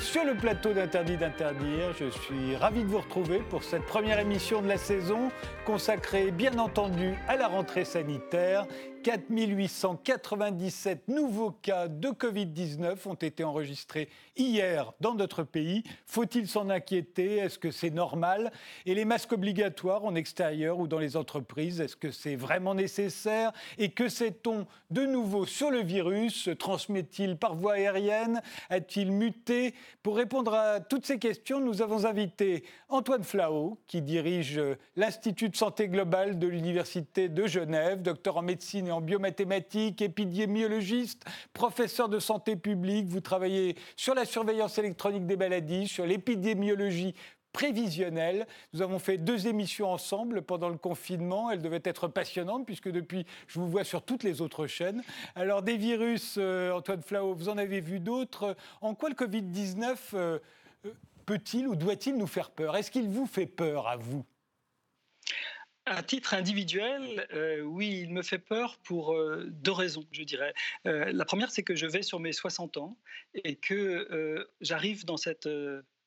[0.00, 1.92] Sur le plateau d'Interdit d'interdire.
[1.98, 5.30] Je suis ravi de vous retrouver pour cette première émission de la saison
[5.66, 8.66] consacrée bien entendu à la rentrée sanitaire
[9.02, 15.82] 4897 nouveaux cas de Covid-19 ont été enregistrés hier dans notre pays.
[16.06, 17.36] Faut-il s'en inquiéter?
[17.36, 18.52] Est-ce que c'est normal?
[18.86, 23.52] Et les masques obligatoires en extérieur ou dans les entreprises, est-ce que c'est vraiment nécessaire?
[23.78, 26.48] Et que sait-on de nouveau sur le virus?
[26.58, 28.42] Transmet-il par voie aérienne?
[28.70, 29.74] A-t-il muté?
[30.02, 34.60] Pour répondre à toutes ces questions, nous avons invité Antoine Flao, qui dirige
[34.96, 42.08] l'Institut de santé globale de l'Université de Genève, docteur en médecine en biomathématiques, épidémiologiste, professeur
[42.08, 43.06] de santé publique.
[43.08, 47.14] Vous travaillez sur la surveillance électronique des maladies, sur l'épidémiologie
[47.52, 48.46] prévisionnelle.
[48.72, 51.50] Nous avons fait deux émissions ensemble pendant le confinement.
[51.50, 55.02] Elles devaient être passionnantes puisque depuis, je vous vois sur toutes les autres chaînes.
[55.34, 58.56] Alors des virus, euh, Antoine Flao, vous en avez vu d'autres.
[58.80, 60.38] En quoi le Covid-19 euh,
[60.86, 60.92] euh,
[61.26, 62.76] peut-il ou doit-il nous faire peur?
[62.76, 64.24] Est-ce qu'il vous fait peur à vous?
[65.88, 70.54] À titre individuel, euh, oui, il me fait peur pour euh, deux raisons, je dirais.
[70.86, 72.96] Euh, la première, c'est que je vais sur mes 60 ans
[73.34, 75.48] et que j'arrive dans cette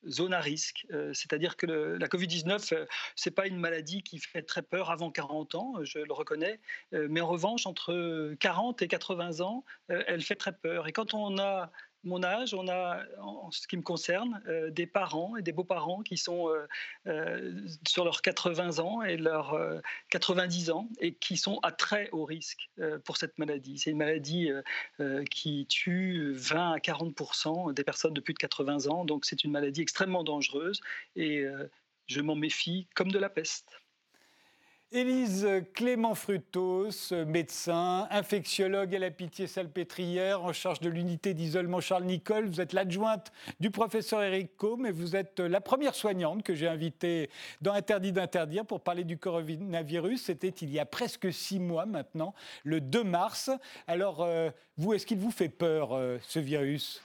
[0.08, 0.86] zone à risque.
[1.12, 5.74] C'est-à-dire que la Covid-19, c'est pas une maladie qui fait très peur avant 40 ans,
[5.84, 6.60] je le reconnais.
[6.92, 10.88] mais en revanche, entre 40 et 80 ans, elle fait très peur.
[10.88, 11.70] Et quand on a
[12.04, 16.02] mon âge, on a, en ce qui me concerne, euh, des parents et des beaux-parents
[16.02, 16.66] qui sont euh,
[17.06, 19.58] euh, sur leurs 80 ans et leurs
[20.10, 22.70] 90 ans et qui sont à très haut risque
[23.04, 23.78] pour cette maladie.
[23.78, 24.50] C'est une maladie
[25.30, 29.52] qui tue 20 à 40 des personnes de plus de 80 ans, donc c'est une
[29.52, 30.80] maladie extrêmement dangereuse
[31.16, 31.44] et
[32.06, 33.81] je m'en méfie comme de la peste.
[34.94, 42.46] Élise Clément Frutos, médecin, infectiologue à la Pitié-Salpêtrière, en charge de l'unité d'isolement Charles Nicole.
[42.46, 46.68] Vous êtes l'adjointe du professeur Eric Combe et vous êtes la première soignante que j'ai
[46.68, 47.30] invitée
[47.62, 50.24] dans Interdit d'interdire pour parler du coronavirus.
[50.24, 53.50] C'était il y a presque six mois maintenant, le 2 mars.
[53.86, 57.02] Alors, euh, vous, est-ce qu'il vous fait peur, euh, ce virus?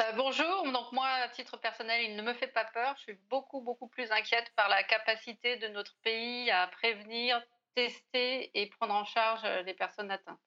[0.00, 2.94] Euh, bonjour, donc moi, à titre personnel, il ne me fait pas peur.
[2.96, 7.42] Je suis beaucoup, beaucoup plus inquiète par la capacité de notre pays à prévenir,
[7.74, 10.40] tester et prendre en charge euh, les personnes atteintes.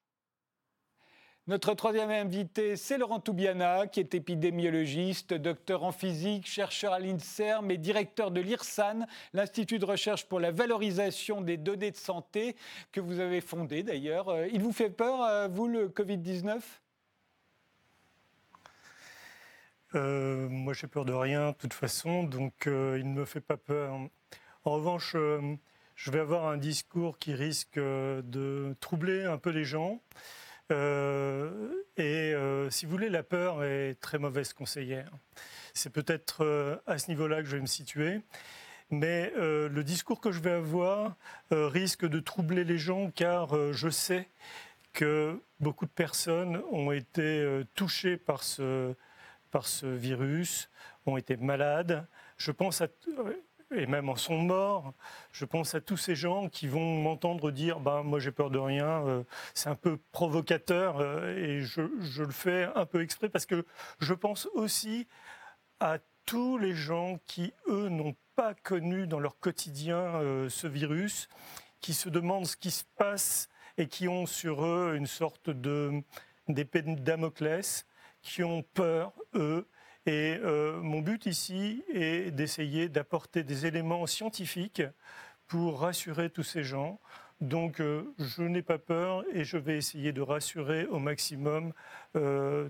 [1.47, 7.69] Notre troisième invité, c'est Laurent Toubiana, qui est épidémiologiste, docteur en physique, chercheur à l'INSERM
[7.69, 12.55] et directeur de l'IRSAN, l'Institut de recherche pour la valorisation des données de santé,
[12.91, 14.29] que vous avez fondé d'ailleurs.
[14.29, 16.61] Euh, il vous fait peur, vous, le Covid-19
[19.95, 23.41] euh, moi, j'ai peur de rien, de toute façon, donc euh, il ne me fait
[23.41, 23.93] pas peur.
[24.65, 25.55] En revanche, euh,
[25.95, 30.01] je vais avoir un discours qui risque de troubler un peu les gens.
[30.71, 32.33] et
[32.69, 35.11] si vous voulez, la peur est très mauvaise conseillère.
[35.73, 38.21] C'est peut-être à ce niveau-là que je vais me situer.
[38.89, 41.15] Mais le discours que je vais avoir
[41.51, 44.27] risque de troubler les gens car je sais
[44.91, 48.95] que beaucoup de personnes ont été touchées par ce,
[49.55, 50.69] par ce virus,
[51.05, 52.05] ont été malades.
[52.35, 52.87] Je pense à,
[53.73, 54.93] et même en sont morts.
[55.31, 58.59] Je pense à tous ces gens qui vont m'entendre dire bah, Moi, j'ai peur de
[58.59, 59.07] rien.
[59.07, 59.23] Euh,
[59.53, 63.65] c'est un peu provocateur euh, et je, le fais un peu exprès parce que
[64.01, 65.07] je pense aussi
[65.79, 71.29] à tous les gens qui, eux, n'ont pas connu dans leur quotidien euh, ce virus,
[71.79, 76.81] qui se demandent ce qui se passe et qui ont sur eux une sorte d'épée
[76.81, 77.85] de Damoclès
[78.25, 79.65] qui ont peur, eux.
[80.07, 84.83] Et euh, mon but ici est d'essayer d'apporter des éléments scientifiques
[85.47, 86.99] pour rassurer tous ces gens.
[87.39, 91.73] Donc euh, je n'ai pas peur et je vais essayer de rassurer au maximum
[92.15, 92.69] euh,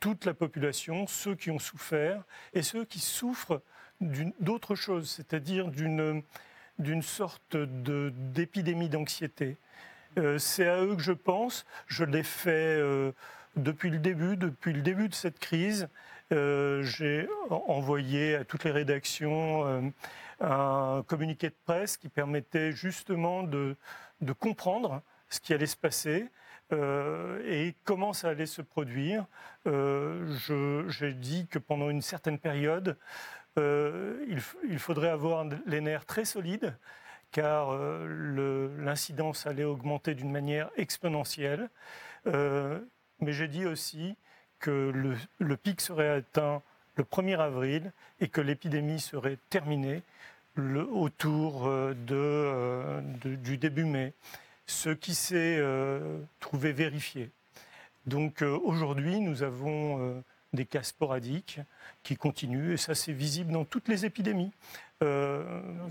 [0.00, 2.22] toute la population, ceux qui ont souffert
[2.54, 3.60] et ceux qui souffrent
[4.00, 9.56] d'autre chose, c'est-à-dire d'une sorte d'épidémie d'anxiété.
[10.38, 11.64] C'est à eux que je pense.
[11.88, 12.80] Je l'ai fait
[13.56, 15.88] depuis le début, depuis le début de cette crise,
[16.32, 19.80] euh, j'ai envoyé à toutes les rédactions euh,
[20.40, 23.76] un communiqué de presse qui permettait justement de,
[24.38, 26.30] comprendre ce qui allait se passer
[26.72, 29.26] euh, et comment ça allait se produire.
[29.66, 32.96] J'ai dit que pendant une certaine période,
[33.56, 34.38] il,
[34.70, 36.74] il, faudrait avoir les nerfs très solides
[37.30, 37.76] car
[38.78, 41.68] l'incidence allait augmenter d'une manière exponentielle
[43.22, 44.16] mais j'ai dit aussi
[44.58, 44.92] que
[45.38, 46.62] le, pic serait atteint
[46.96, 50.02] le 1er avril et que l'épidémie serait terminée
[50.58, 54.12] autour euh, euh, du début mai,
[54.66, 57.30] ce qui s'est euh, trouvé vérifié.
[58.06, 60.22] Donc aujourd'hui, nous avons
[60.52, 61.60] des cas sporadiques
[62.02, 64.52] qui continuent, et ça c'est visible dans toutes les épidémies.
[65.02, 65.42] Euh,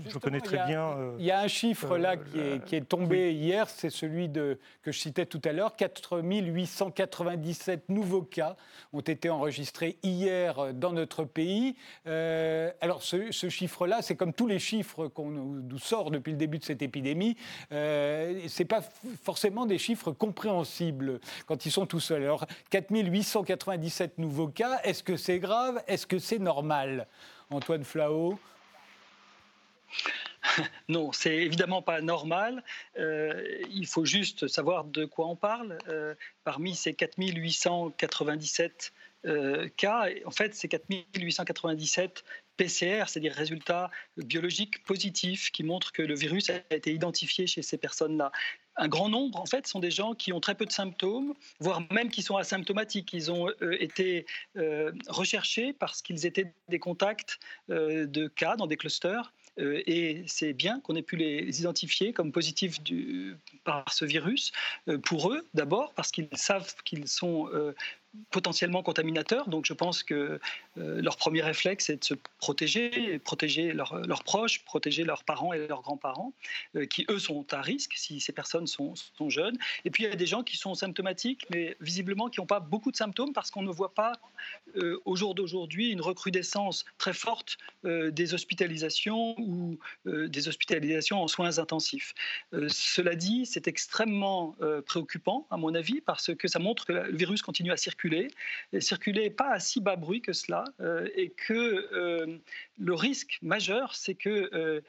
[0.08, 0.96] je connais très bien.
[0.96, 4.58] Euh, il y a un chiffre là euh, qui, est, tombé hier, c'est celui de,
[4.82, 5.76] que je citais tout à l'heure.
[5.76, 8.56] 4897 nouveaux cas
[8.92, 11.76] ont été enregistrés hier dans notre pays.
[12.06, 16.64] alors ce, chiffre-là, c'est comme tous les chiffres qu'on nous sort depuis le début de
[16.64, 17.36] cette épidémie.
[17.72, 18.82] Euh, c'est pas
[19.22, 22.22] forcément des chiffres compréhensibles quand ils sont tout seuls.
[22.22, 25.81] Alors 4897 nouveaux cas, est-ce que c'est grave?
[25.86, 27.06] Est-ce que c'est normal
[27.50, 28.38] Antoine Flao?
[30.88, 32.64] Non, c'est évidemment pas normal.
[32.98, 35.78] Euh, il faut juste savoir de quoi on parle.
[35.88, 36.14] Euh,
[36.44, 38.92] parmi ces 4897
[39.24, 42.24] euh, cas, en fait, c'est 4897
[42.56, 47.78] PCR, c'est-à-dire résultats biologiques positifs qui montrent que le virus a été identifié chez ces
[47.78, 48.32] personnes-là.
[48.76, 51.82] Un grand nombre, en fait, sont des gens qui ont très peu de symptômes, voire
[51.92, 53.12] même qui sont asymptomatiques.
[53.12, 54.24] Ils ont été
[55.08, 57.38] recherchés parce qu'ils étaient des contacts
[57.68, 62.32] de cas dans des clusters euh, et c'est bien qu'on ait pu les identifier comme
[62.32, 62.78] positifs
[63.64, 64.52] par ce virus,
[64.88, 67.74] euh, pour eux d'abord, parce qu'ils savent qu'ils sont euh,
[68.30, 69.48] potentiellement contaminateurs.
[69.48, 70.38] Donc je pense que
[70.78, 75.66] euh, leur premier réflexe est de se protéger, protéger leurs proches, protéger leurs parents et
[75.66, 76.32] leurs grands-parents,
[76.76, 78.94] euh, qui eux sont à risque si ces personnes sont,
[79.28, 79.56] jeunes.
[79.84, 82.58] Et puis il y a des gens qui sont symptomatiques, mais visiblement qui n'ont pas
[82.58, 84.14] beaucoup de symptômes parce qu'on ne voit pas
[84.76, 91.58] euh, au jour d'aujourd'hui une recrudescence très forte des hospitalisations ou des hospitalisations en soins
[91.58, 92.14] intensifs.
[92.68, 94.56] cela dit, c'est extrêmement
[94.86, 98.28] préoccupant à mon avis parce que ça montre que le virus continue à circuler circuler,
[98.72, 102.38] et circuler pas à si bas bruit que cela, euh, et que euh,
[102.78, 104.80] le risque majeur, c'est que euh,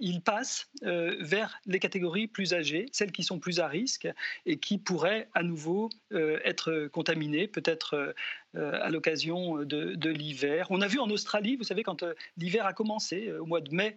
[0.00, 4.08] il passe vers les catégories plus âgées, celles qui sont plus à risque
[4.46, 8.12] et qui pourraient à nouveau être contaminées, peut-être
[8.56, 10.66] à l'occasion de, l'hiver.
[10.70, 12.02] On a vu en Australie, vous savez, quand
[12.36, 13.96] l'hiver a commencé, au mois de mai,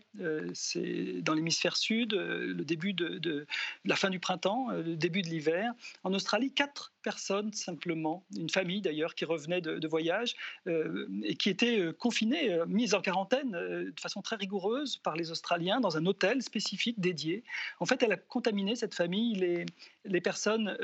[0.53, 3.47] c'est dans l'hémisphère sud, le début de,
[3.83, 5.73] la fin du printemps, le début de l'hiver.
[6.03, 10.35] En Australie, quatre personnes simplement, une famille d'ailleurs, qui revenait de, voyage
[10.65, 15.95] et qui était confinée, mise en quarantaine de façon très rigoureuse par les Australiens dans
[15.97, 17.43] un hôtel spécifique dédié.
[17.79, 19.65] En fait, elle a contaminé cette famille,
[20.05, 20.75] les, personnes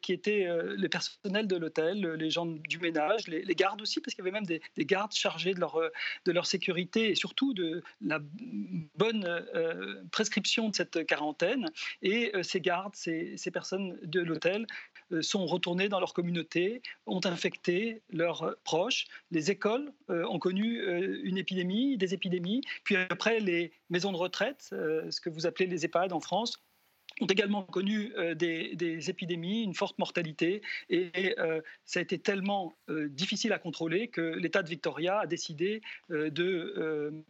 [0.00, 4.24] qui étaient les personnels de l'hôtel, les gens du ménage les, gardes aussi, parce qu'il
[4.24, 8.20] y avait même des, gardes chargés de leur, sécurité et surtout de la
[8.94, 11.70] bonne euh, prescription de cette quarantaine.
[12.02, 16.82] Et euh, ces gardes, ces, ces personnes de l'hôtel euh, sont retournés dans leur communauté,
[17.06, 19.06] ont infecté leurs proches.
[19.30, 20.82] Les écoles ont connu
[21.22, 22.62] une épidémie, des épidémies.
[22.84, 26.60] Puis après, les maisons de retraite, ce que vous appelez les EHPAD en France,
[27.20, 32.76] ont également connu euh, des, épidémies, une forte mortalité, et euh, ça a été tellement
[32.88, 37.24] euh, difficile à contrôler que l'État de Victoria a décidé de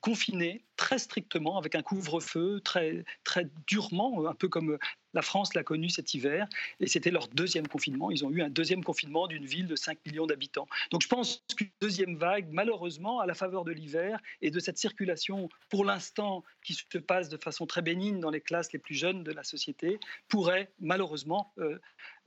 [0.00, 4.78] confiner très strictement, avec un couvre-feu très, très durement, un peu comme
[5.14, 6.46] la France l'a connu cet hiver,
[6.80, 8.10] et c'était leur deuxième confinement.
[8.10, 10.68] Ils ont eu un deuxième confinement d'une ville de 5 millions d'habitants.
[10.90, 14.78] Donc je pense qu'une deuxième vague, malheureusement, à la faveur de l'hiver et de cette
[14.78, 18.94] circulation, pour l'instant, qui se passe de façon très bénigne dans les classes les plus
[18.94, 21.78] jeunes de la société, pourrait malheureusement euh,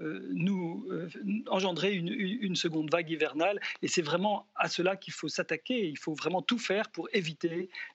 [0.01, 1.09] euh, nous euh,
[1.47, 3.59] engendrer une, seconde vague hivernale.
[3.81, 5.87] Et c'est vraiment à cela qu'il faut s'attaquer.
[5.87, 7.40] Il faut vraiment tout faire pour éviter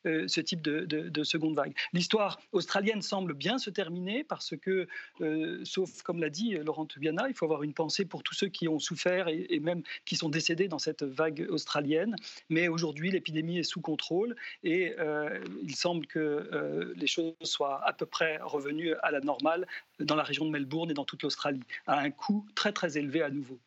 [0.04, 1.74] ce type de, de seconde vague.
[1.92, 4.86] L'histoire australienne semble bien se terminer parce que
[5.20, 8.48] euh, sauf comme l'a dit Laurent Tubiana, il faut avoir une pensée pour tous ceux
[8.48, 12.16] qui ont souffert et, même qui sont décédés dans cette vague australienne.
[12.48, 17.86] Mais aujourd'hui, l'épidémie est sous contrôle et euh, il semble que euh, les choses soient
[17.86, 19.66] à peu près revenues à la normale
[19.98, 23.22] dans la région de Melbourne et dans toute l'Australie, à un coût très très élevé
[23.22, 23.58] à nouveau.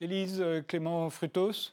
[0.00, 1.72] Élise Clément Frutos?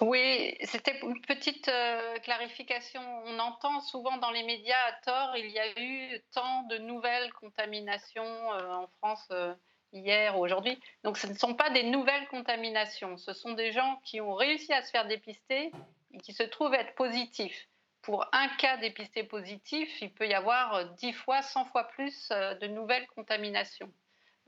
[0.00, 3.02] Oui, c'était une petite euh, clarification.
[3.26, 7.30] On entend souvent dans les médias à tort, il y a eu tant de nouvelles
[7.34, 9.54] contaminations euh, en France euh,
[9.92, 10.80] hier ou aujourd'hui.
[11.04, 14.72] Donc ce ne sont pas des nouvelles contaminations, ce sont des gens qui ont réussi
[14.72, 15.70] à se faire dépister
[16.12, 17.68] et qui se trouvent être positifs.
[18.00, 22.66] Pour un cas dépisté positif, il peut y avoir 10 fois, 100 fois plus de
[22.66, 23.92] nouvelles contaminations.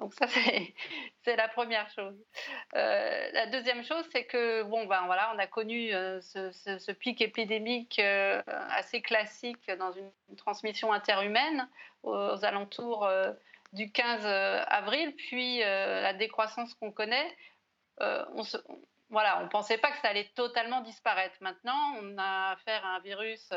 [0.02, 0.26] Donc ça,
[1.23, 2.16] c'est la première chose.
[2.75, 7.21] Euh, la deuxième chose, c'est que, bon, ben voilà, on a connu euh, ce, pic
[7.21, 11.68] épidémique euh, assez classique dans une, transmission interhumaine
[12.02, 13.09] aux, alentours
[13.75, 14.25] du 15
[14.66, 17.37] avril, puis la décroissance qu'on connaît.
[18.00, 18.56] on se,
[19.11, 21.37] voilà, on ne pensait pas que ça allait totalement disparaître.
[21.42, 23.50] Maintenant, on a affaire à un virus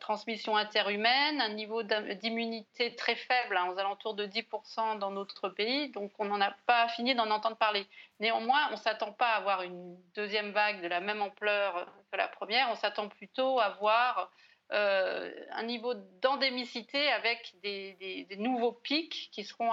[0.00, 5.90] transmission interhumaine, un niveau d'immunité très faible, hein, aux alentours de 10% dans notre pays,
[5.90, 7.86] donc on n'en a pas fini d'en entendre parler.
[8.20, 12.16] Néanmoins, on ne s'attend pas à avoir une deuxième vague de la même ampleur que
[12.16, 14.30] la première, on s'attend plutôt à voir
[14.72, 19.70] euh, un niveau d'endémicité avec des, nouveaux pics qui seront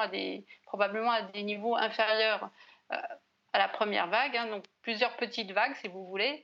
[0.65, 2.49] probablement à des niveaux inférieurs
[2.91, 2.97] euh,
[3.53, 6.43] à la première vague, hein, donc plusieurs petites vagues si vous voulez.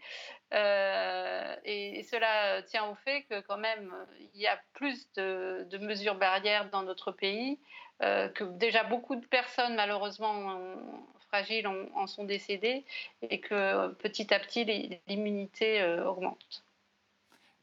[0.54, 3.92] Euh, et, cela tient au fait que quand même
[4.34, 7.60] il y a plus de, mesures barrières dans notre pays,
[8.04, 10.60] euh, que déjà beaucoup de personnes malheureusement
[11.28, 12.86] fragiles en, sont décédées
[13.24, 14.66] et que petit à petit
[15.08, 16.64] l'immunité euh, augmente.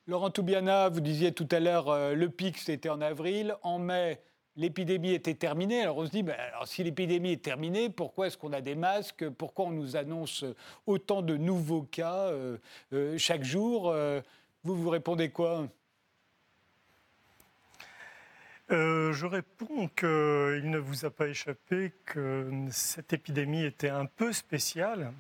[0.07, 4.21] Laurent Toubiana, vous disiez tout à l'heure le pic c'était en avril, en mai
[4.57, 5.83] l'épidémie était terminée.
[5.83, 9.29] Alors on se dit, alors, si l'épidémie est terminée, pourquoi est-ce qu'on a des masques?
[9.31, 10.45] Pourquoi on nous annonce
[10.87, 12.59] autant de nouveaux cas euh,
[12.93, 13.89] euh, chaque jour?
[13.89, 14.21] Euh,
[14.65, 15.69] Vous vous répondez quoi?
[18.71, 25.13] Je réponds qu'il ne vous a pas échappé que cette épidémie était un peu spéciale.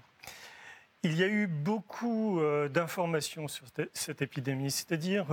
[1.02, 5.26] Il y a eu beaucoup d'informations sur cette épidémie, c'est-à-dire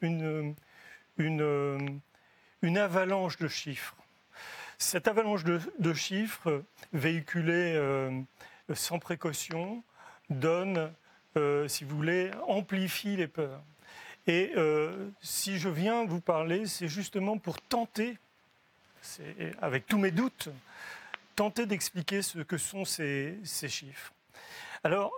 [0.00, 0.56] une,
[1.16, 2.00] une
[2.62, 3.96] une avalanche de chiffres.
[4.78, 8.22] Cette avalanche de, chiffres véhiculée euh,
[8.72, 9.84] sans précaution
[10.30, 10.92] donne,
[11.36, 13.62] euh, si vous voulez, amplifie les peurs.
[14.26, 18.18] Et euh, si je viens vous parler, c'est justement pour tenter,
[19.60, 20.48] avec tous mes doutes,
[21.36, 24.12] tenter d'expliquer ce que sont ces, ces chiffres.
[24.84, 25.12] Alors,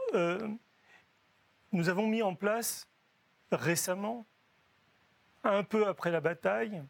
[1.72, 2.88] nous avons mis en place
[3.50, 4.25] récemment,
[5.44, 6.82] un peu après la bataille,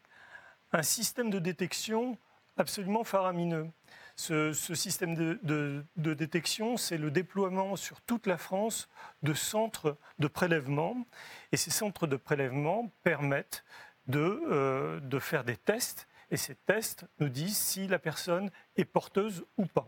[0.73, 2.17] un système de détection
[2.57, 3.69] absolument faramineux.
[4.15, 8.89] Ce, système de, détection, c'est le déploiement sur toute la France
[9.23, 11.07] de centres de prélèvement.
[11.51, 13.63] Et ces centres de prélèvement permettent
[14.07, 16.07] de, euh, de faire des tests.
[16.29, 19.87] Et ces tests nous disent si la personne est porteuse ou pas.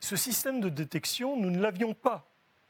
[0.00, 2.27] Ce système de détection, nous ne l'avions pas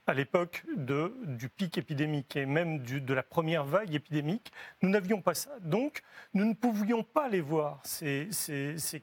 [0.09, 4.53] à l'époque du pic épidémique et même de la première vague épidémique.
[4.81, 5.50] Nous n'avions pas ça.
[5.61, 8.31] Donc, nous ne pouvions pas les voir, ces,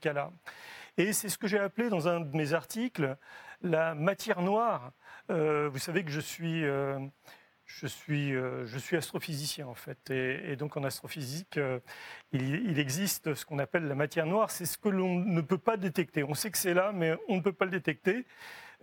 [0.02, 0.32] cas-là.
[0.98, 3.18] Et c'est ce que j'ai appelé dans un de mes articles
[3.62, 4.94] la matière noire.
[5.30, 7.00] Euh, vous savez que je suis, euh,
[8.10, 10.10] euh, je suis astrophysicien en fait.
[10.10, 11.60] Et, donc en astrophysique,
[12.32, 14.50] il, existe ce qu'on appelle la matière noire.
[14.50, 16.24] C'est ce que l'on ne peut pas détecter.
[16.24, 18.26] On sait que c'est là, mais on ne peut pas le détecter.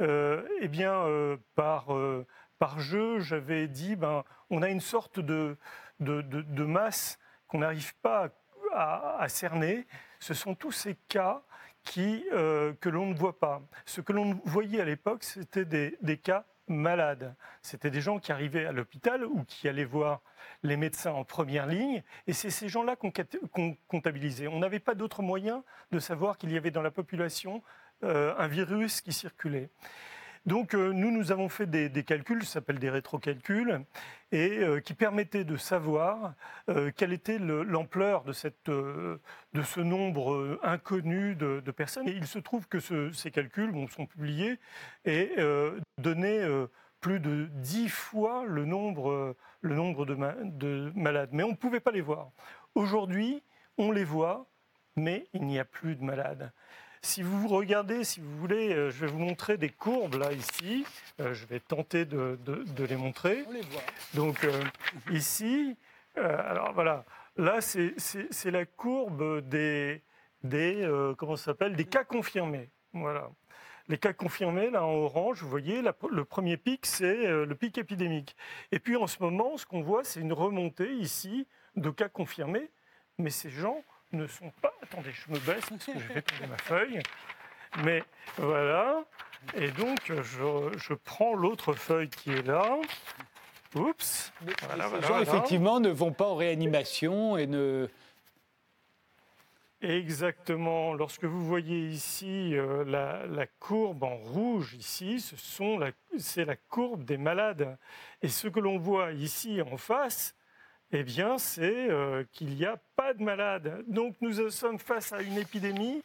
[0.00, 2.26] Euh, eh bien, euh, par, euh,
[2.58, 5.56] par jeu, j'avais dit, ben, on a une sorte de,
[6.00, 7.18] de, masse
[7.48, 8.30] qu'on n'arrive pas
[8.72, 9.86] à, cerner.
[10.18, 11.42] Ce sont tous ces cas
[11.84, 13.60] qui, que l'on ne voit pas.
[13.86, 17.34] Ce que l'on voyait à l'époque, c'était des, des, cas malades.
[17.60, 20.20] C'était des gens qui arrivaient à l'hôpital ou qui allaient voir
[20.62, 24.48] les médecins en première ligne, et c'est ces gens-là qu'on comptabilisait.
[24.48, 27.62] On n'avait pas d'autre moyen de savoir qu'il y avait dans la population
[28.02, 29.70] un virus qui circulait.
[30.44, 33.84] Donc euh, nous, nous avons fait des, calculs, ça s'appelle des rétrocalculs,
[34.32, 36.34] et euh, qui permettaient de savoir
[36.96, 39.20] quelle était l'ampleur de,
[39.52, 42.08] de ce nombre inconnu de, personnes.
[42.08, 42.80] Et il se trouve que
[43.12, 44.58] ces calculs bon, sont publiés
[45.04, 45.36] et
[45.98, 46.46] donnaient
[47.00, 51.30] plus de dix fois le nombre, le nombre de, de malades.
[51.32, 52.30] Mais on ne pouvait pas les voir.
[52.74, 53.42] Aujourd'hui,
[53.76, 54.46] on les voit,
[54.96, 56.52] mais il n'y a plus de malades.
[57.04, 60.86] Si vous regardez, si vous voulez, euh, je vais vous montrer des courbes là ici.
[61.18, 62.38] Euh, je vais tenter de,
[62.78, 63.44] les montrer.
[63.48, 63.82] On les voit.
[64.14, 64.62] Donc euh,
[65.10, 65.76] ici,
[66.14, 67.04] alors voilà,
[67.36, 70.00] là c'est la courbe des,
[70.44, 72.70] des comment s'appelle, des cas confirmés.
[72.92, 73.30] Voilà.
[73.88, 78.36] Les cas confirmés, là en orange, vous voyez, le premier pic, c'est le pic épidémique.
[78.70, 82.70] Et puis en ce moment, ce qu'on voit, c'est une remontée ici de cas confirmés,
[83.18, 83.82] mais ces gens
[84.12, 84.72] ne sont pas.
[84.82, 87.00] Attendez, je me baisse parce que je vais tomber ma feuille.
[87.84, 88.02] Mais
[88.36, 89.04] voilà.
[89.54, 92.78] Et donc, je, je prends l'autre feuille qui est là.
[93.74, 94.32] Oups.
[94.66, 97.88] Voilà, ces gens, effectivement, ne vont pas en réanimation et ne.
[99.80, 100.94] Exactement.
[100.94, 105.80] Lorsque vous voyez ici euh, la, la, courbe en rouge, ici, ce sont
[106.18, 107.76] c'est la courbe des malades.
[108.20, 110.36] Et ce que l'on voit ici en face,
[110.92, 113.82] eh bien, c'est euh, qu'il n'y a pas de malades.
[113.88, 116.02] Donc, nous sommes face à une épidémie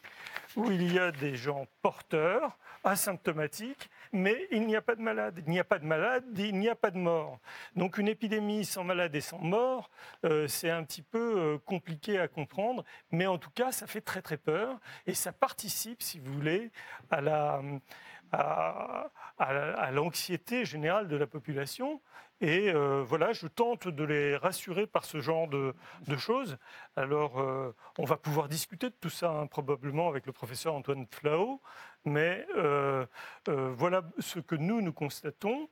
[0.56, 5.42] où il y a des gens porteurs, asymptomatiques, mais il n'y a pas de malades.
[5.46, 7.38] Il n'y a pas de malades, il n'y a pas de morts.
[7.76, 9.90] Donc, une épidémie sans malades et sans morts,
[10.24, 14.00] euh, c'est un petit peu euh, compliqué à comprendre, mais en tout cas, ça fait
[14.00, 16.70] très très peur et ça participe, si vous voulez,
[17.10, 17.60] à la
[18.32, 22.00] à, l'anxiété générale de la population.
[22.40, 25.74] Et euh, voilà, je tente de les rassurer par ce genre de,
[26.16, 26.56] choses.
[26.94, 31.06] Alors, euh, on va pouvoir discuter de tout ça hein, probablement avec le professeur Antoine
[31.10, 31.60] Flao,
[32.04, 33.04] mais euh,
[33.46, 35.68] voilà ce que nous, nous constatons.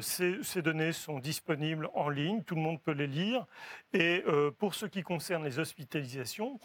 [0.00, 3.44] Ces, ces, données sont disponibles en ligne, tout le monde peut les lire.
[3.92, 4.24] Et
[4.58, 6.58] pour ce qui concerne les hospitalisations,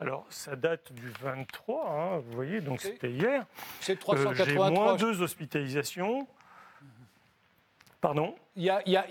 [0.00, 3.44] alors ça date du 23, hein, vous voyez, donc c'était hier.
[3.80, 4.46] C'est 383.
[4.46, 6.26] J'ai moins deux hospitalisations.
[8.00, 8.34] Pardon?
[8.56, 8.70] Il y,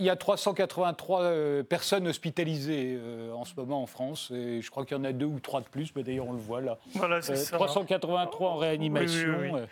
[0.09, 4.31] a, 383 euh, personnes hospitalisées euh, en ce moment en France.
[4.31, 5.93] Et je crois qu'il y en a deux ou trois de plus.
[5.95, 6.77] Mais d'ailleurs, on le voit là.
[6.93, 9.67] Voilà, c'est 383 euh, en réanimation.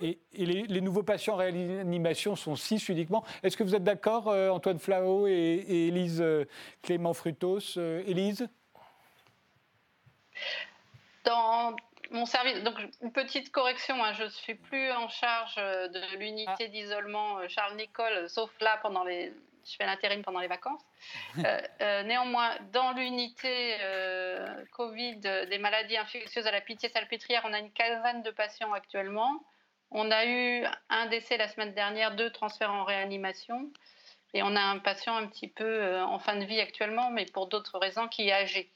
[0.00, 3.24] et, les, nouveaux patients en réanimation sont six uniquement.
[3.42, 6.24] Est-ce que vous êtes d'accord, Antoine Flao et, et Élise
[6.82, 8.48] Clément Frutos Élise?
[11.24, 11.74] Dans,
[12.10, 16.00] mon service, donc une petite correction, hein, je ne suis plus en charge euh, de
[16.18, 16.66] l'unité ah.
[16.66, 19.32] d'isolement euh, Charles Nicole, sauf là pendant les,
[19.64, 20.82] je fais l'intérim pendant les vacances.
[21.80, 23.76] Euh, néanmoins, dans l'unité
[24.72, 29.40] Covid des maladies infectieuses à la Pitié-Salpêtrière, on a une quinzaine de patients actuellement.
[29.90, 33.70] On a eu un décès la semaine dernière, deux transferts en réanimation.
[34.34, 37.46] Et on a un patient un petit peu en fin de vie actuellement, mais pour
[37.46, 38.70] d'autres raisons, qui est âgé.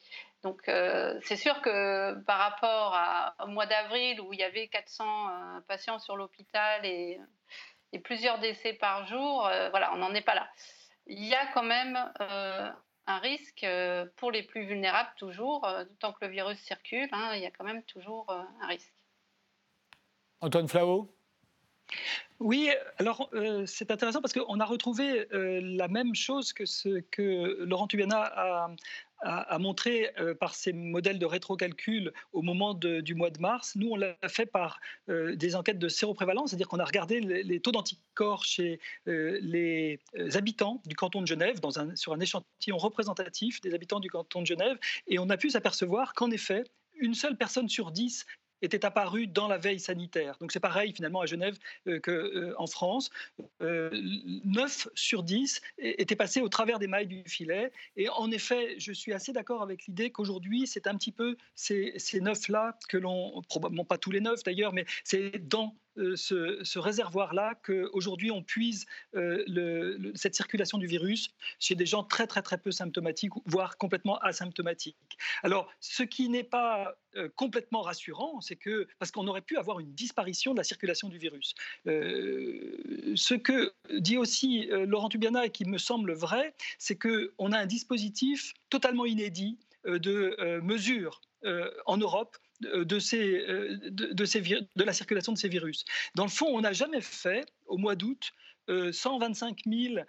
[0.44, 2.96] Donc euh, c'est sûr que par rapport
[3.42, 7.18] au mois d'avril où il y avait 400 euh, patients sur l'hôpital et,
[8.02, 10.48] plusieurs décès par jour, euh, voilà, on n'en est pas là.
[11.06, 11.96] Il y a quand même
[13.06, 13.64] un risque
[14.16, 15.66] pour les plus vulnérables toujours,
[16.00, 18.92] tant que le virus circule, hein, il y a quand même toujours un risque.
[20.40, 21.10] Antoine Flao
[22.40, 23.30] oui, alors
[23.66, 28.70] c'est intéressant parce qu'on a retrouvé la même chose que ce que Laurent Tubiana a,
[29.24, 33.72] a, montré euh, par ces modèles de rétrocalcul au moment du mois de mars.
[33.76, 37.60] Nous, on l'a fait par euh, des enquêtes de séroprévalence, c'est-à-dire qu'on a regardé les,
[37.60, 40.00] taux d'anticorps chez euh, les
[40.34, 41.60] habitants du canton de Genève
[41.94, 46.12] sur un échantillon représentatif des habitants du canton de Genève, et on a pu s'apercevoir
[46.14, 46.64] qu'en effet,
[46.96, 48.26] une seule personne sur dix
[48.64, 50.36] était apparu dans la veille sanitaire.
[50.40, 53.10] Donc c'est pareil finalement à Genève euh, qu'en euh, France.
[53.62, 53.90] Euh,
[54.44, 57.72] 9 sur 10 étaient passés au travers des mailles du filet.
[57.96, 61.92] Et en effet, je suis assez d'accord avec l'idée qu'aujourd'hui, c'est un petit peu ces,
[61.96, 66.78] ces neuf-là que l'on, probablement pas tous les neuf d'ailleurs, mais c'est dans euh, ce,
[66.78, 71.30] réservoir-là qu'aujourd'hui on puise euh, cette circulation du virus
[71.60, 74.96] chez des gens très très très peu symptomatiques, voire complètement asymptomatiques.
[75.42, 79.78] Alors, ce qui n'est pas euh, complètement rassurant, c'est que parce qu'on aurait pu avoir
[79.78, 81.54] une disparition de la circulation du virus.
[81.86, 87.58] ce que dit aussi Laurent Tubiana et qui me semble vrai, c'est que on a
[87.58, 91.20] un dispositif totalement inédit de mesures
[91.86, 93.44] en Europe euh, de, ces,
[93.90, 95.84] de la circulation de ces virus.
[96.14, 98.32] Dans le fond, on n'a jamais fait, au mois d'août,
[98.68, 100.04] 125 000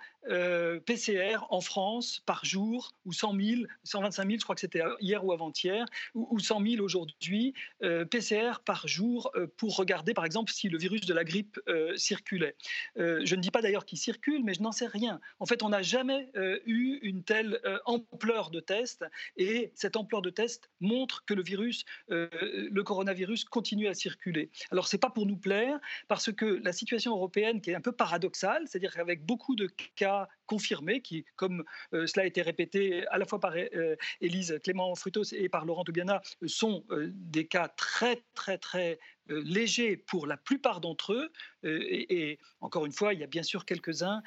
[0.86, 5.24] PCR en France par jour, ou 100 000, 125 000, je crois que c'était hier
[5.24, 10.52] ou avant-hier, ou, 100 000 aujourd'hui, euh, PCR par jour euh, pour regarder, par exemple,
[10.52, 12.56] si le virus de la grippe euh, circulait.
[12.96, 15.20] je ne dis pas d'ailleurs qu'il circule, mais je n'en sais rien.
[15.40, 16.32] En fait, on n'a jamais
[16.66, 19.06] eu une telle ampleur de tests,
[19.38, 24.50] et cette ampleur de tests montre que le virus, le coronavirus, continue à circuler.
[24.72, 27.92] Alors, c'est pas pour nous plaire, parce que la situation européenne, qui est un peu
[27.92, 33.18] paradoxale, c'est-à-dire qu'avec beaucoup de cas confirmés, qui, comme euh, cela a été répété à
[33.18, 37.68] la fois par euh, Élise Clément Frutos et par Laurent Toubiana, sont euh, des cas
[37.68, 41.32] très, très, très légers pour la plupart d'entre eux.
[41.64, 44.22] Et, encore une fois, il y a bien sûr quelques-uns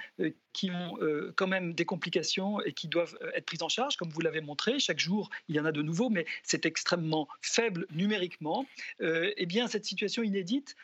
[0.52, 0.98] qui ont
[1.36, 4.80] quand même des complications et qui doivent être pris en charge, comme vous l'avez montré.
[4.80, 8.66] Chaque jour, il y en a de nouveaux, mais c'est extrêmement faible numériquement.
[9.00, 10.74] Eh bien, cette situation inédite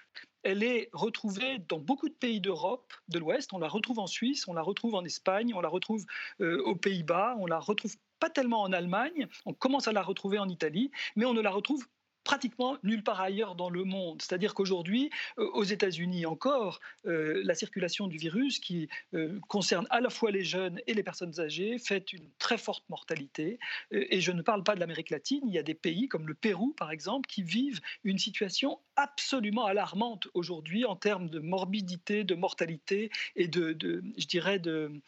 [0.45, 3.53] elle est retrouvée dans beaucoup de pays d'Europe de l'Ouest.
[3.53, 6.05] On la retrouve en Suisse, on la retrouve en Espagne, on la retrouve
[6.41, 10.39] euh, aux Pays-Bas, on la retrouve pas tellement en Allemagne, on commence à la retrouver
[10.39, 11.85] en Italie, mais on ne la retrouve
[12.25, 14.21] pratiquement nulle part ailleurs dans le monde.
[14.23, 20.01] C'est-à-dire qu'aujourd'hui, euh, aux États-Unis encore, euh, la circulation du virus, qui euh, concerne à
[20.01, 23.59] la fois les jeunes et les personnes âgées, fait une très forte mortalité.
[23.91, 26.35] et je ne parle pas de l'Amérique latine, il y a des pays comme le
[26.35, 32.35] Pérou, par exemple, qui vivent une situation absolument alarmante aujourd'hui en termes de morbidité, de
[32.35, 33.77] mortalité et de,
[34.17, 35.01] je dirais, de,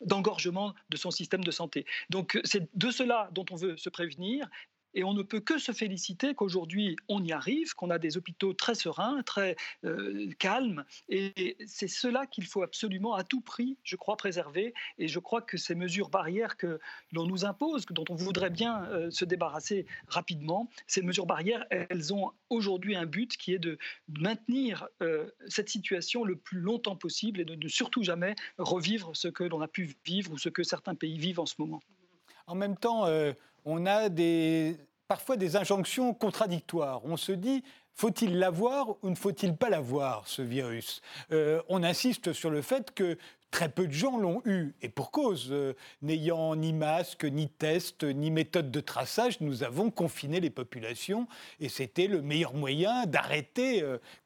[0.00, 1.86] d'engorgement de son système de santé.
[2.10, 4.48] Donc c'est de cela dont on veut se prévenir
[4.96, 8.54] Et on ne peut que se féliciter qu'aujourd'hui on y arrive, qu'on a des hôpitaux
[8.54, 9.54] très sereins, très
[9.84, 10.84] euh, calmes.
[11.10, 14.72] Et c'est cela qu'il faut absolument à tout prix, je crois, préserver.
[14.98, 16.80] Et je crois que ces mesures barrières que
[17.12, 22.14] l'on nous impose, dont on voudrait bien euh, se débarrasser rapidement, ces mesures barrières, elles
[22.14, 23.78] ont aujourd'hui un but qui est de
[24.08, 29.28] maintenir euh, cette situation le plus longtemps possible et de ne surtout jamais revivre ce
[29.28, 31.82] que l'on a pu vivre ou ce que certains pays vivent en ce moment.
[32.46, 33.06] En même temps,
[33.66, 34.08] on a
[35.08, 37.04] parfois des injonctions contradictoires.
[37.04, 37.62] On se dit,
[37.96, 41.00] faut-il l'avoir ou ne faut-il pas l'avoir, ce virus?
[41.32, 43.16] Euh, On insiste sur le fait que
[43.52, 45.48] Très peu de gens l'ont eu, et pour cause.
[45.50, 51.26] Euh, n'ayant ni masque, ni test, ni méthode de traçage, nous avons confiné les populations,
[51.60, 53.82] et c'était le meilleur moyen d'arrêter,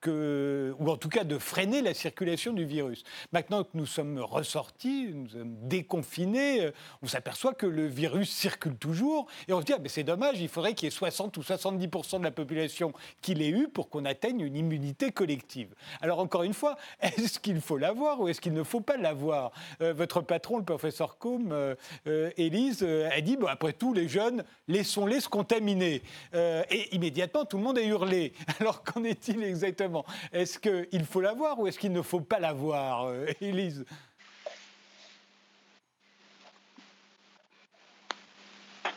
[0.09, 3.05] euh, ou en tout cas de freiner la circulation du virus.
[3.31, 6.71] Maintenant que nous sommes ressortis, nous sommes déconfinés,
[7.03, 10.49] on s'aperçoit que le virus circule toujours, et on se dit, ah, c'est dommage, il
[10.49, 14.05] faudrait qu'il y ait 60 ou 70% de la population qui l'ait eu pour qu'on
[14.05, 15.75] atteigne une immunité collective.
[16.01, 19.21] Alors encore une fois, est-ce qu'il faut l'avoir ou est-ce qu'il ne faut pas l'avoir?
[19.21, 19.53] Voir.
[19.83, 21.75] Euh, votre patron, le professeur Combe, euh,
[22.07, 26.03] euh, Élise, a dit, bon, après tout, les jeunes, laissons-les se contaminer.
[26.33, 28.33] et immédiatement, tout le monde a hurlé.
[28.61, 30.05] Alors qu'en est-il exactement?
[30.33, 33.85] Est-ce qu'il faut l'avoir ou est-ce qu'il ne faut pas l'avoir, Élise?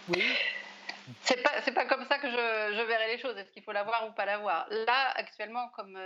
[0.10, 0.24] Oui.
[1.22, 3.38] C'est pas, pas comme ça que je, je verrai les choses.
[3.38, 6.00] Est-ce qu'il faut l'avoir ou pas l'avoir Là, actuellement, comme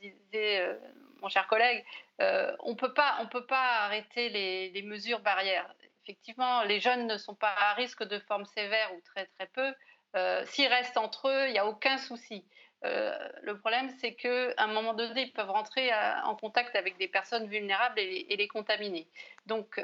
[0.00, 0.78] disait
[1.24, 1.84] mon cher collègue,
[2.20, 5.74] euh, on peut pas, on peut pas arrêter les, mesures barrières.
[6.04, 9.72] Effectivement, les jeunes ne sont pas à risque de forme sévère ou très très peu.
[10.16, 12.44] Euh, s'ils restent entre eux, il n'y a aucun souci.
[12.84, 15.90] Euh, le problème, c'est qu'à un moment donné, ils peuvent rentrer
[16.24, 19.08] en contact avec des personnes vulnérables et, et les contaminer.
[19.46, 19.80] Donc,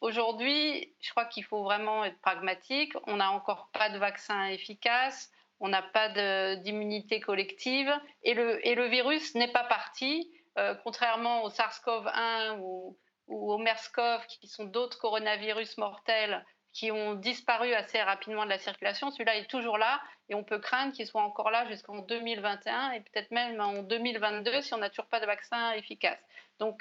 [0.00, 2.92] aujourd'hui, je crois qu'il faut vraiment être pragmatique.
[3.06, 6.08] On n'a encore pas de vaccin efficace, on n'a pas
[6.56, 10.30] d'immunité collective, et le, virus n'est pas parti.
[10.58, 12.96] Euh, contrairement au SARS-CoV-1 ou,
[13.28, 19.10] au MERS-CoV, qui sont d'autres coronavirus mortels qui ont disparu assez rapidement de la circulation,
[19.10, 23.00] celui-là est toujours là et on peut craindre qu'il soit encore là jusqu'en 2021 et
[23.00, 26.18] peut-être même en 2022 si on n'a toujours pas de vaccin efficace.
[26.60, 26.80] Donc,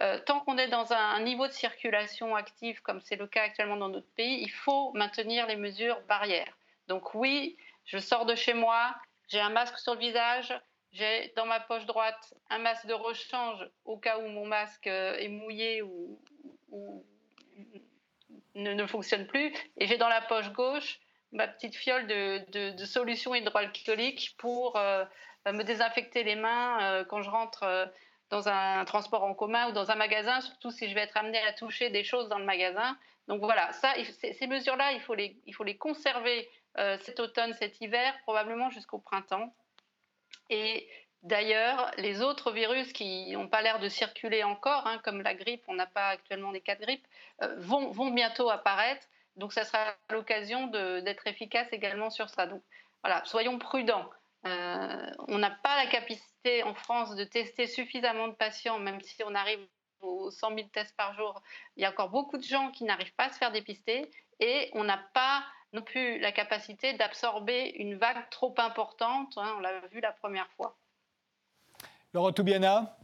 [0.00, 3.76] euh, tant qu'on est dans un, niveau de circulation active, comme c'est le cas actuellement
[3.76, 6.56] dans notre pays, il faut maintenir les mesures barrières.
[6.88, 8.94] Donc oui, je sors de chez moi,
[9.28, 10.58] j'ai un masque sur le visage,
[10.92, 15.16] j'ai dans ma poche droite un masque de rechange au cas où mon masque euh,
[15.18, 16.18] est mouillé ou,
[18.54, 19.52] ne, fonctionne plus.
[19.76, 20.98] Et j'ai dans la poche gauche
[21.32, 25.04] ma petite fiole de, solution hydroalcoolique pour euh,
[25.46, 27.92] me désinfecter les mains quand je rentre
[28.30, 31.42] dans un transport en commun ou dans un magasin, surtout si je vais être amenée
[31.42, 32.96] à toucher des choses dans le magasin.
[33.28, 36.48] Donc voilà, ces mesures-là, il, faut les, conserver
[37.00, 39.52] cet automne, cet hiver, probablement jusqu'au printemps.
[40.50, 40.88] Et
[41.22, 45.62] d'ailleurs, les autres virus qui n'ont pas l'air de circuler encore, hein, comme la grippe,
[45.68, 47.06] on n'a pas actuellement des cas de grippe,
[47.42, 49.06] euh, vont, bientôt apparaître.
[49.36, 52.46] Donc, ça sera l'occasion d'être efficace également sur ça.
[52.46, 52.62] Donc,
[53.02, 54.10] voilà, soyons prudents.
[54.46, 59.22] Euh, on n'a pas la capacité en France de tester suffisamment de patients, même si
[59.22, 59.60] on arrive
[60.00, 61.42] aux 100 000 tests par jour.
[61.76, 64.70] Il y a encore beaucoup de gens qui n'arrivent pas à se faire dépister et
[64.72, 69.34] on n'a pas non plus la capacité d'absorber une vague trop importante.
[69.36, 70.76] Hein, on l'a vu la première fois.
[72.12, 72.96] Laurent Toubiana?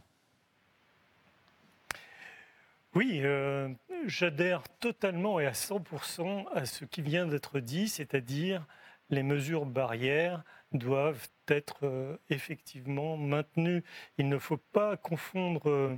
[2.93, 3.69] Oui, euh,
[4.05, 8.65] j'adhère totalement et à 100% à ce qui vient d'être dit, c'est-à-dire
[9.09, 13.83] les mesures barrières doivent être euh, effectivement maintenues.
[14.17, 15.97] Il ne faut pas confondre, euh,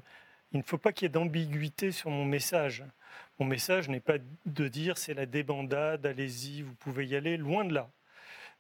[0.51, 2.83] il ne faut pas qu'il y ait d'ambiguïté sur mon message.
[3.39, 7.65] Mon message n'est pas de dire c'est la débandade, allez-y, vous pouvez y aller, loin
[7.65, 7.89] de là.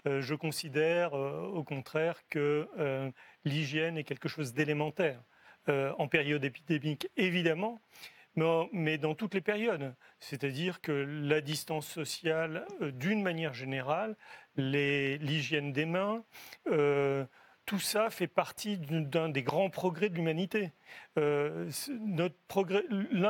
[0.07, 2.67] Euh, je considère au contraire que
[3.43, 5.21] l'hygiène est quelque chose d'élémentaire
[5.67, 7.79] en période épidémique, évidemment,
[8.35, 9.95] mais, dans toutes les périodes.
[10.19, 14.15] C'est-à-dire que la distance sociale, d'une manière générale,
[14.55, 16.23] l'hygiène des mains,
[17.65, 20.71] tout ça fait partie d'un des grands progrès de l'humanité.
[21.15, 21.67] L'un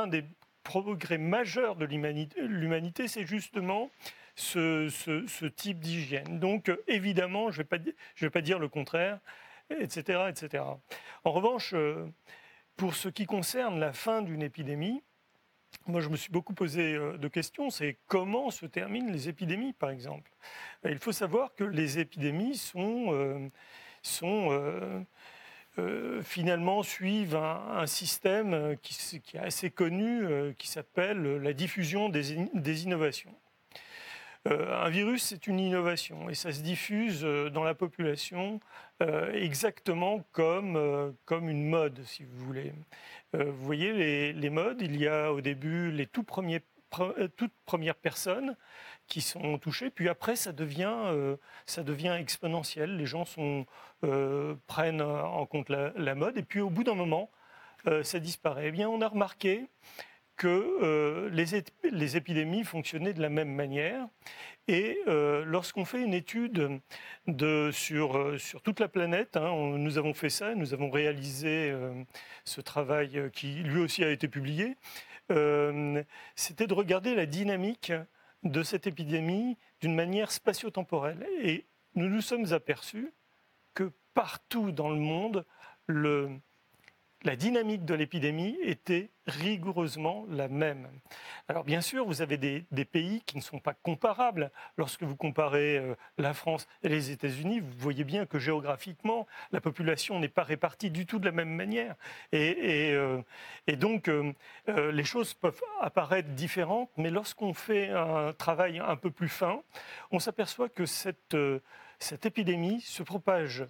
[0.06, 0.24] des
[0.62, 3.90] progrès majeur de l'humanité, c'est justement
[4.34, 6.38] ce, type d'hygiène.
[6.38, 9.18] Donc, évidemment, je ne vais, vais, pas dire le contraire,
[9.70, 10.64] etc., etc.
[11.24, 12.06] En revanche, euh,
[12.80, 15.02] pour ce qui concerne la fin d'une épidémie,
[15.86, 19.74] moi, je me suis beaucoup posé euh, de questions, c'est comment se terminent les épidémies,
[19.74, 20.30] par exemple?
[20.86, 23.50] Il faut savoir que les épidémies sont, euh,
[25.78, 32.32] euh, finalement suivent un, système qui, est assez connu, qui s'appelle la diffusion des,
[32.82, 33.34] innovations.
[34.46, 38.58] Un virus, c'est une innovation et ça se diffuse dans la population
[39.34, 42.72] exactement comme, comme une mode, si vous voulez.
[43.34, 46.62] vous voyez les, les, modes, il y a au début les tout premiers,
[47.36, 48.56] toutes premières personnes
[49.06, 49.90] qui sont touchés.
[49.90, 52.96] Puis après, ça devient, euh, ça devient exponentiel.
[52.96, 53.24] Les gens
[54.04, 56.38] euh, prennent en compte la, mode.
[56.38, 57.30] Et puis au bout d'un moment,
[57.86, 58.68] euh, ça disparaît.
[58.68, 59.66] Eh bien, on a remarqué
[60.40, 61.44] que les,
[61.90, 64.08] les, épidémies fonctionnaient de la même manière.
[64.68, 66.80] Et lorsqu'on fait une étude
[67.26, 71.74] de, sur, sur toute la planète, hein, nous avons fait ça, nous avons réalisé
[72.44, 74.78] ce travail qui lui aussi a été publié,
[76.36, 77.92] c'était de regarder la dynamique
[78.42, 81.26] de cette épidémie d'une manière spatio-temporelle.
[81.42, 83.12] Et nous nous sommes aperçus
[83.74, 85.44] que partout dans le monde,
[85.86, 86.30] le,
[87.22, 90.88] la dynamique de l'épidémie était rigoureusement la même.
[91.48, 94.50] Alors bien sûr, vous avez des, pays qui ne sont pas comparables.
[94.78, 99.60] Lorsque vous comparez euh, la France et les États-Unis, vous voyez bien que géographiquement, la
[99.60, 101.94] population n'est pas répartie du tout de la même manière.
[102.32, 103.22] Et, euh,
[103.76, 104.32] donc, euh,
[104.66, 109.62] les choses peuvent apparaître différentes, mais lorsqu'on fait un travail un peu plus fin,
[110.10, 111.36] on s'aperçoit que cette,
[111.98, 113.66] cette épidémie se propage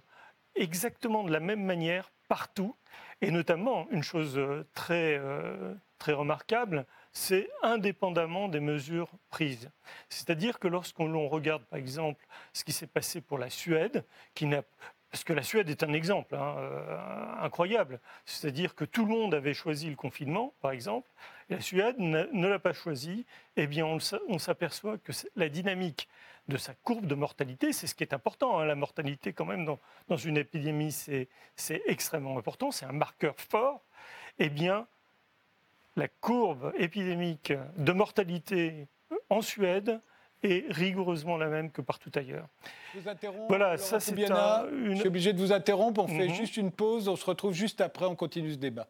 [0.55, 2.75] exactement de la même manière partout
[3.21, 9.69] et notamment, une chose euh, très, euh, très remarquable, c'est indépendamment des mesures prises.
[10.09, 14.03] C'est-à-dire que lorsqu'on regarde, par exemple, ce qui s'est passé pour la Suède,
[15.11, 17.99] parce que la Suède est un exemple hein, euh, incroyable.
[18.25, 21.09] C'est-à-dire que tout le monde avait choisi le confinement, par exemple,
[21.49, 23.25] et la Suède ne l'a pas choisi.
[23.57, 26.07] Eh bien, on s'aperçoit que la dynamique
[26.51, 27.73] de sa courbe de mortalité.
[27.73, 28.59] C'est ce qui est important.
[28.59, 28.65] Hein.
[28.65, 32.71] La mortalité, quand même, dans, une épidémie, c'est extrêmement important.
[32.71, 33.81] C'est un marqueur fort.
[34.39, 34.87] Eh bien,
[35.95, 38.87] la courbe épidémique de mortalité
[39.29, 39.99] en Suède
[40.43, 42.47] est rigoureusement la même que partout ailleurs.
[43.47, 44.91] voilà, ça c'est une...
[44.91, 46.01] Je suis obligé de vous interrompre.
[46.01, 46.33] On fait mhm.
[46.33, 47.07] juste une pause.
[47.07, 48.05] On se retrouve juste après.
[48.05, 48.87] On continue ce débat.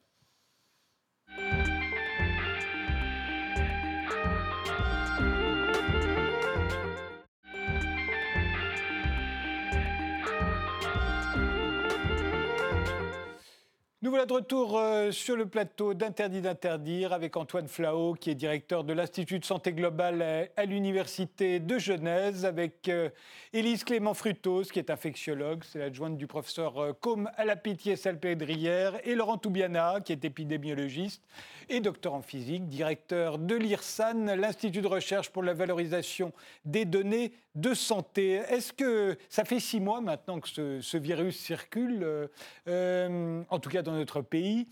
[14.04, 18.36] Nous voilà de retour euh, sur le plateau d'Interdit d'interdire avec Antoine Flao, qui est
[18.36, 23.12] directeur de l'Institut de santé globale à l'Université de Genèse, avec euh,
[23.54, 29.00] Élise Clément Frutos, qui est infectiologue, c'est l'adjointe du professeur euh, Combe à la Pitié-Salpêdrière,
[29.08, 31.22] et Laurent Toubiana, qui est épidémiologiste
[31.70, 36.34] et docteur en physique, directeur de l'IRSAN, l'Institut de recherche pour la valorisation
[36.66, 38.42] des données de santé.
[38.50, 42.30] Est-ce que ça fait six mois maintenant que ce, virus circule,
[42.68, 44.68] en tout cas notre pays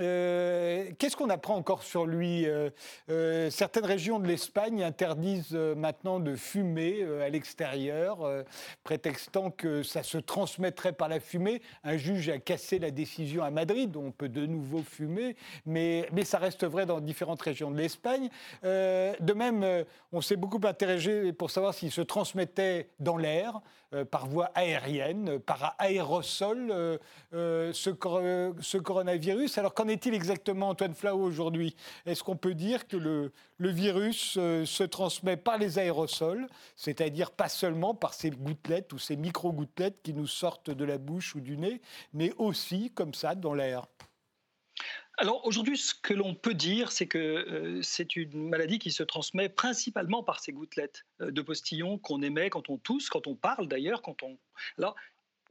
[0.00, 2.70] euh, qu'est-ce qu'on apprend encore sur lui euh,
[3.10, 8.18] euh, Certaines régions de l'Espagne interdisent maintenant de fumer à l'extérieur,
[8.82, 11.62] prétextant que ça se transmettrait par la fumée.
[11.82, 16.24] Un juge a cassé la décision à Madrid, on peut de nouveau fumer, mais, mais
[16.24, 18.28] ça reste vrai dans différentes régions de l'Espagne.
[18.62, 23.60] de même, on s'est beaucoup intéressé pour savoir s'il se transmettait dans l'air.
[24.10, 26.98] Par voie aérienne, par aérosol,
[27.30, 29.56] ce, ce, coronavirus.
[29.58, 31.76] Alors qu'en est-il exactement, Antoine Flau, aujourd'hui?
[32.06, 37.94] Est-ce qu'on peut dire que le, virus se transmet par les aérosols, c'est-à-dire pas seulement
[37.94, 41.80] par ces gouttelettes ou ces micro-gouttelettes qui nous sortent de la bouche ou du nez,
[42.12, 43.86] mais aussi comme ça dans l'air?
[45.16, 49.04] Alors aujourd'hui, ce que l'on peut dire, c'est que euh, c'est une maladie qui se
[49.04, 53.36] transmet principalement par ces gouttelettes euh, de postillon qu'on émet quand on tousse, quand on
[53.36, 54.38] parle d'ailleurs, quand on.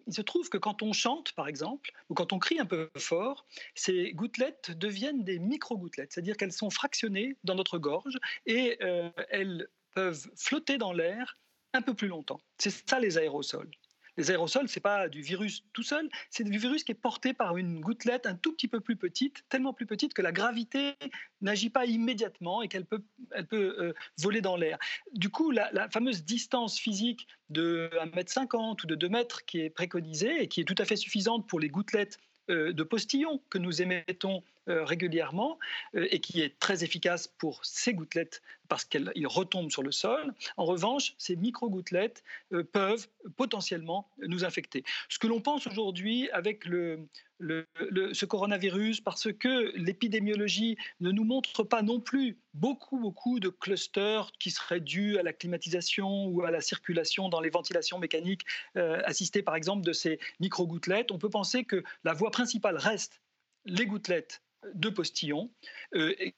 [0.07, 2.89] Il se trouve que quand on chante, par exemple, ou quand on crie un peu
[2.97, 9.09] fort, ces gouttelettes deviennent des micro-gouttelettes, c'est-à-dire qu'elles sont fractionnées dans notre gorge et euh,
[9.29, 11.37] elles peuvent flotter dans l'air
[11.73, 12.39] un peu plus longtemps.
[12.57, 13.71] C'est ça les aérosols.
[14.17, 17.57] Les aérosols, c'est pas du virus tout seul, c'est du virus qui est porté par
[17.57, 20.93] une gouttelette un tout petit peu plus petite, tellement plus petite que la gravité
[21.41, 24.77] n'agit pas immédiatement et qu'elle peut, elle peut euh, voler dans l'air.
[25.13, 30.43] Du coup, la, fameuse distance physique de 1m50 ou de 2 mètres qui est préconisée
[30.43, 33.81] et qui est tout à fait suffisante pour les gouttelettes euh, de postillons que nous
[33.81, 35.59] émettons régulièrement
[35.95, 40.33] euh, et qui est très efficace pour ces gouttelettes parce qu'ils retombent sur le sol.
[40.57, 42.23] En revanche, ces micro-gouttelettes
[42.71, 44.83] peuvent potentiellement nous infecter.
[45.09, 47.07] Ce que l'on pense aujourd'hui avec le,
[47.39, 54.31] ce coronavirus, parce que l'épidémiologie ne nous montre pas non plus beaucoup, beaucoup de clusters
[54.39, 58.45] qui seraient dus à la climatisation ou à la circulation dans les ventilations mécaniques
[58.75, 63.21] assistées par exemple de ces micro-gouttelettes, on peut penser que la voie principale reste
[63.65, 64.41] les gouttelettes
[64.73, 65.51] de postillons,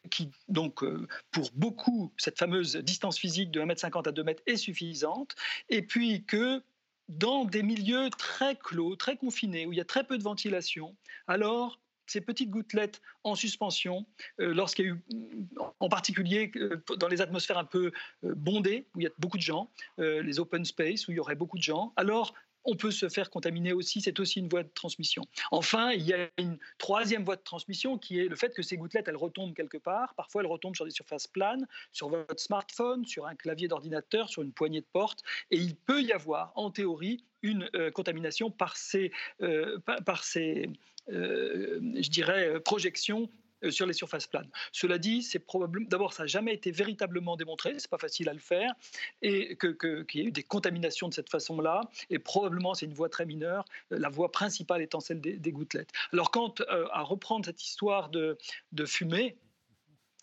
[0.09, 0.83] qui donc
[1.31, 5.35] pour beaucoup, cette fameuse distance physique de 1m50 à 2 m est suffisante,
[5.69, 6.61] et puis que
[7.07, 10.95] dans des milieux très clos, très confinés, où il y a très peu de ventilation,
[11.27, 14.05] alors ces petites gouttelettes en suspension,
[14.39, 15.03] euh, lorsqu'il y a eu,
[15.79, 17.91] en particulier euh, dans les atmosphères un peu
[18.23, 21.19] euh, bondées, où il y a beaucoup de gens, les open space, où il y
[21.19, 22.33] aurait beaucoup de gens, alors
[22.65, 25.23] on peut se faire contaminer aussi, c'est aussi une voie de transmission.
[25.51, 28.77] Enfin, il y a une troisième voie de transmission qui est le fait que ces
[28.77, 30.13] gouttelettes, elles retombent quelque part.
[30.15, 34.41] Parfois, elles retombent sur des surfaces planes, sur votre smartphone, sur un clavier d'ordinateur, sur
[34.41, 35.23] une poignée de porte.
[35.51, 39.11] Et il peut y avoir, en théorie, une contamination par ces,
[40.05, 40.69] par ces
[41.09, 43.27] euh, je dirais, euh, projection euh,
[43.69, 44.49] sur les surfaces planes.
[44.71, 48.33] Cela dit, c'est probablement d'abord ça n'a jamais été véritablement démontré, c'est pas facile à
[48.33, 48.73] le faire,
[49.21, 53.09] et qu'il y a eu des contaminations de cette façon-là, et probablement c'est une voie
[53.09, 55.91] très mineure, la voie principale étant celle des, gouttelettes.
[56.13, 56.53] Alors quant
[56.91, 58.37] à reprendre cette histoire de,
[58.71, 59.37] de fumée,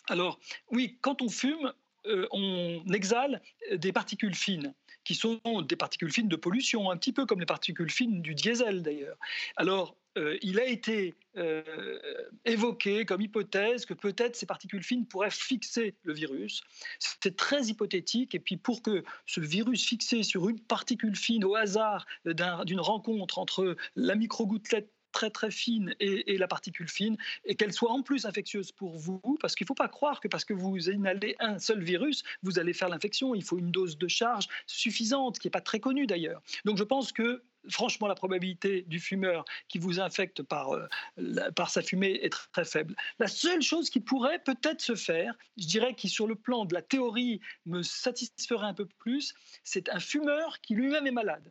[0.08, 0.38] alors
[0.70, 1.72] oui, quand on fume,
[2.04, 3.40] on exhale
[3.72, 7.46] des particules fines qui sont des particules fines de pollution, un petit peu comme les
[7.46, 9.16] particules fines du diesel d'ailleurs.
[9.56, 11.62] Alors, euh, il a été euh,
[12.44, 16.62] évoqué comme hypothèse que peut-être ces particules fines pourraient fixer le virus.
[16.98, 18.34] C'est très hypothétique.
[18.34, 23.38] Et puis pour que ce virus fixé sur une particule fine au hasard d'une rencontre
[23.38, 28.24] entre la microgouttelette très très fine et, la particule fine, et qu'elle soit en plus
[28.26, 31.58] infectieuse pour vous, parce qu'il ne faut pas croire que parce que vous inhalez un
[31.58, 33.34] seul virus, vous allez faire l'infection.
[33.34, 36.42] Il faut une dose de charge suffisante, qui n'est pas très connue d'ailleurs.
[36.64, 40.88] Donc je pense que franchement, la probabilité du fumeur qui vous infecte par, euh,
[41.54, 42.94] par sa fumée est très, faible.
[43.18, 46.74] La seule chose qui pourrait peut-être se faire, je dirais qui sur le plan de
[46.74, 51.50] la théorie me satisferait un peu plus, c'est un fumeur qui lui-même est malade.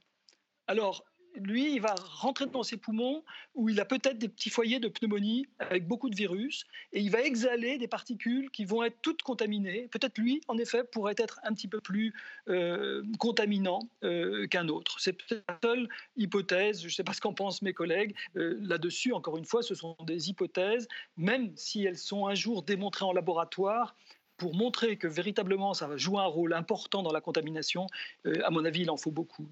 [0.67, 1.03] Alors,
[1.35, 3.23] lui, il va rentrer dans ses poumons
[3.55, 7.09] où il a peut-être des petits foyers de pneumonie avec beaucoup de virus et il
[7.09, 9.87] va exhaler des particules qui vont être toutes contaminées.
[9.91, 12.13] Peut-être lui, en effet, pourrait être un petit peu plus
[12.49, 14.99] euh, contaminant euh, qu'un autre.
[14.99, 16.81] C'est peut-être la seule hypothèse.
[16.81, 19.13] Je ne sais pas ce qu'en pensent mes collègues euh, là-dessus.
[19.13, 23.13] Encore une fois, ce sont des hypothèses, même si elles sont un jour démontrées en
[23.13, 23.95] laboratoire
[24.37, 27.85] pour montrer que véritablement ça va jouer un rôle important dans la contamination,
[28.25, 29.47] à mon avis, il en faut beaucoup.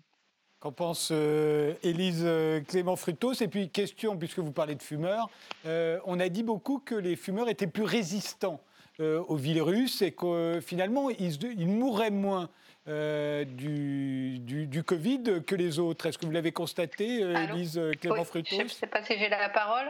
[0.60, 5.30] Qu'en pense euh, Élise euh, Clément Frutos Et puis, question, puisque vous parlez de fumeurs,
[5.66, 8.62] euh, on a dit beaucoup que les fumeurs étaient plus résistants
[9.02, 12.50] au virus et que finalement, ils, mourraient moins
[12.86, 16.06] du, du, Covid que les autres.
[16.06, 19.48] Est-ce que vous l'avez constaté, Élise Clément Frutos Je ne sais pas si j'ai la
[19.48, 19.88] parole.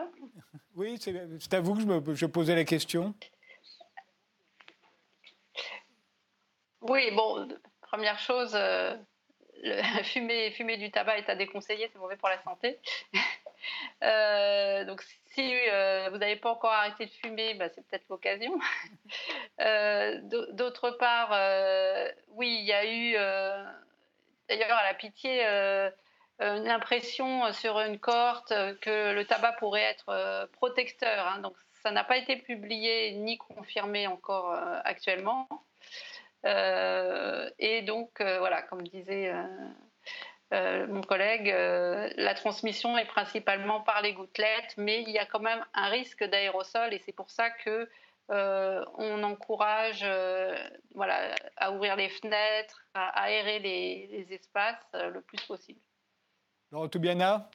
[0.75, 3.15] Oui, c'est à vous que je, me, je posais la question.
[6.81, 7.47] Oui, bon,
[7.81, 8.55] première chose,
[10.03, 12.79] fumer du tabac est à déconseiller, c'est mauvais pour la santé.
[14.03, 18.57] Euh, donc si euh, vous n'avez pas encore arrêté de fumer, bah, c'est peut-être l'occasion.
[19.59, 20.21] Euh,
[20.53, 21.31] d'autre part,
[22.29, 23.11] oui, il y a eu,
[24.47, 25.43] d'ailleurs à la pitié,
[26.39, 31.27] une impression sur une cohorte que le tabac pourrait être protecteur.
[31.27, 31.39] Hein.
[31.39, 34.53] donc ça n'a pas été publié ni confirmé encore
[34.85, 35.49] actuellement.
[36.45, 39.33] Euh, et donc, euh, voilà, comme disait
[40.53, 45.41] euh, mon collègue, la transmission est principalement par les gouttelettes, mais il y a quand
[45.41, 47.87] même un risque d'aérosol et c'est pour ça que
[48.31, 50.05] on encourage
[50.93, 55.79] voilà, à ouvrir les fenêtres, à aérer les, espaces le plus possible.
[56.71, 57.49] Laurent Toubiana?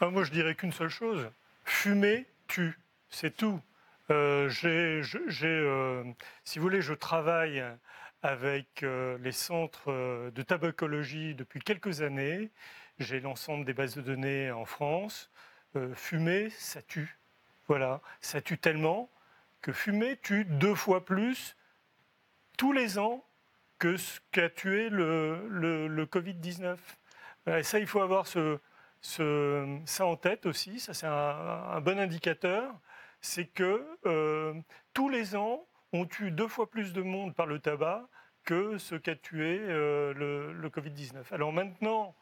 [0.00, 1.30] Ah, Moi, je dirais qu'une seule chose.
[1.64, 3.60] Fumer tue, c'est tout.
[4.12, 6.04] Euh, euh,
[6.44, 7.64] si vous voulez, je travaille
[8.22, 12.50] avec euh, les centres de tabacologie depuis quelques années.
[12.98, 15.30] J'ai l'ensemble des bases de données en France.
[15.94, 17.18] fumer, ça tue.
[17.68, 19.08] Voilà, ça tue tellement
[19.62, 21.56] que fumer tue deux fois plus
[22.58, 23.24] tous les ans
[23.78, 26.76] que ce qu'a tué le, Covid-19.
[27.46, 30.78] Et ça, il faut avoir ça en tête aussi.
[30.78, 32.74] Ça, c'est un, bon indicateur
[33.22, 34.52] c'est que euh,
[34.92, 38.08] tous les ans, on tue deux fois plus de monde par le tabac
[38.44, 40.12] que ce qu'a tué euh,
[40.52, 41.22] le, Covid-19.
[41.30, 42.14] Alors maintenant,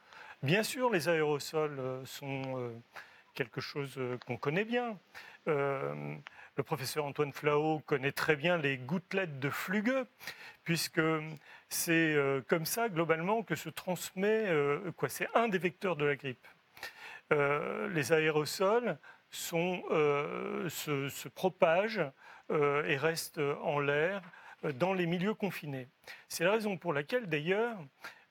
[0.43, 2.73] bien sûr, les aérosols euh, sont
[3.35, 4.99] quelque chose qu'on connaît bien.
[5.47, 10.07] le professeur Antoine Flao connaît très bien les gouttelettes de flugueux,
[10.65, 11.01] puisque
[11.71, 12.17] c'est
[12.49, 14.53] comme ça, globalement, que se transmet,
[14.97, 16.47] quoi, c'est un des vecteurs de la grippe.
[17.31, 18.99] les aérosols
[19.53, 22.03] euh, se, propagent
[22.51, 24.23] euh, et restent en l'air
[24.65, 25.89] euh, dans les milieux confinés.
[26.29, 27.77] C'est la raison pour laquelle, d'ailleurs,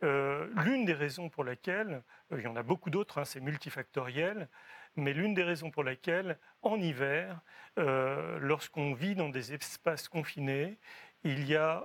[0.02, 4.48] l'une des raisons pour laquelle, il y en a beaucoup d'autres, hein, c'est multifactoriel,
[4.96, 7.42] mais l'une des raisons pour laquelle, en hiver,
[7.76, 10.78] lorsqu'on vit dans des espaces confinés,
[11.26, 11.84] il y a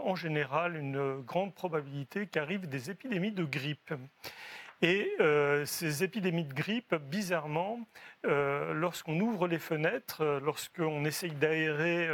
[0.00, 3.92] en général une grande probabilité qu'arrivent des épidémies de grippe.
[4.82, 7.80] Et euh, ces épidémies de grippe, bizarrement,
[8.26, 12.08] euh, lorsqu'on ouvre les fenêtres, euh, lorsqu'on essaye d'aérer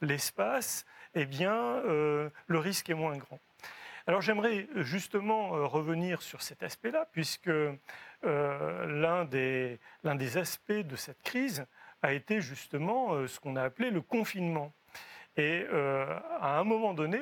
[0.00, 3.40] l'espace, eh bien, le risque est moins grand.
[4.06, 7.50] Alors j'aimerais justement revenir sur cet aspect-là, puisque
[8.22, 11.64] l'un des, des, aspects de cette crise
[12.02, 14.72] a été justement ce qu'on a appelé le confinement.
[15.36, 17.18] Et euh, à un moment donné,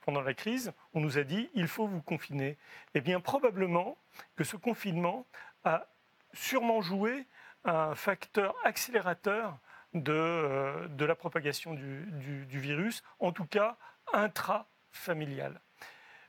[0.00, 2.56] pendant la crise, on nous a dit il faut vous confiner.
[2.94, 3.98] Eh bien, probablement
[4.36, 5.26] que ce confinement
[5.64, 5.86] a
[6.32, 7.26] sûrement joué
[7.64, 9.58] un facteur accélérateur
[9.92, 13.76] de, euh, la propagation du, virus, en tout cas
[14.12, 15.60] intrafamilial.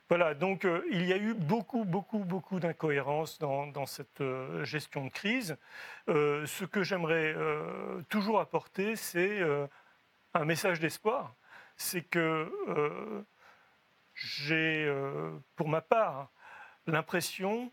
[0.08, 4.22] Voilà, donc euh, il y a eu beaucoup, beaucoup, beaucoup d'incohérences dans, cette
[4.64, 5.56] gestion de crise.
[6.08, 7.34] ce que j'aimerais
[8.10, 9.40] toujours apporter, c'est
[10.36, 11.34] un message d'espoir,
[11.76, 13.22] c'est que euh,
[14.14, 16.30] j'ai, euh, pour ma part,
[16.86, 17.72] l'impression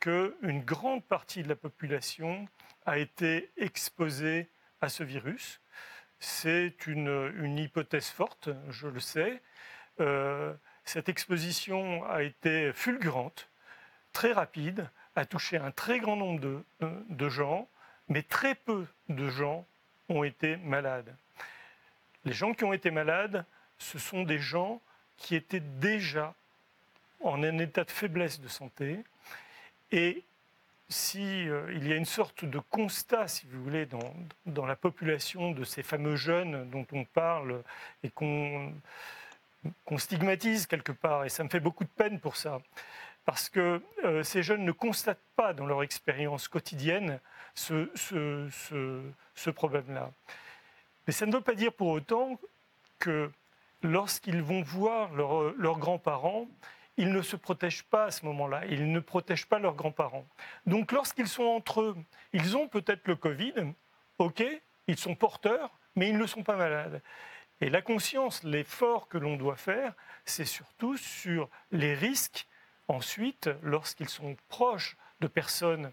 [0.00, 2.48] qu'une grande partie de la population
[2.86, 4.50] a été exposée
[4.80, 5.60] à ce virus.
[6.18, 9.40] C'est une, hypothèse forte, je le sais.
[10.00, 10.54] Euh,
[10.84, 13.48] cette exposition a été fulgurante,
[14.12, 17.68] très rapide, a touché un très grand nombre de gens,
[18.08, 19.66] mais très peu de gens
[20.08, 21.14] ont été malades.
[22.24, 23.44] Les gens qui ont été malades,
[23.78, 24.80] ce sont des gens
[25.16, 26.34] qui étaient déjà
[27.20, 28.98] en un état de faiblesse de santé.
[29.90, 30.24] Et
[30.88, 33.86] s'il euh, y a une sorte de constat, si vous voulez,
[34.46, 37.62] dans, la population de ces fameux jeunes dont on parle
[38.02, 38.72] et qu'on
[39.96, 42.60] stigmatise quelque part, et ça me fait beaucoup de peine pour ça,
[43.24, 47.20] parce que euh, ces jeunes ne constatent pas dans leur expérience quotidienne
[47.54, 50.10] ce problème-là.
[51.06, 52.38] Mais ça ne veut pas dire pour autant
[52.98, 53.30] que
[53.82, 56.48] lorsqu'ils vont voir leurs grands-parents,
[56.96, 60.26] ils ne se protègent pas à ce moment-là, ils ne protègent pas leurs grands-parents.
[60.66, 61.96] Donc lorsqu'ils sont entre eux,
[62.32, 63.54] ils ont peut-être le Covid,
[64.18, 64.44] ok,
[64.86, 67.02] ils sont porteurs, mais ils ne sont pas malades.
[67.60, 69.94] Et la conscience, l'effort que l'on doit faire,
[70.24, 72.46] c'est surtout sur les risques
[72.88, 75.92] ensuite lorsqu'ils sont proches de personnes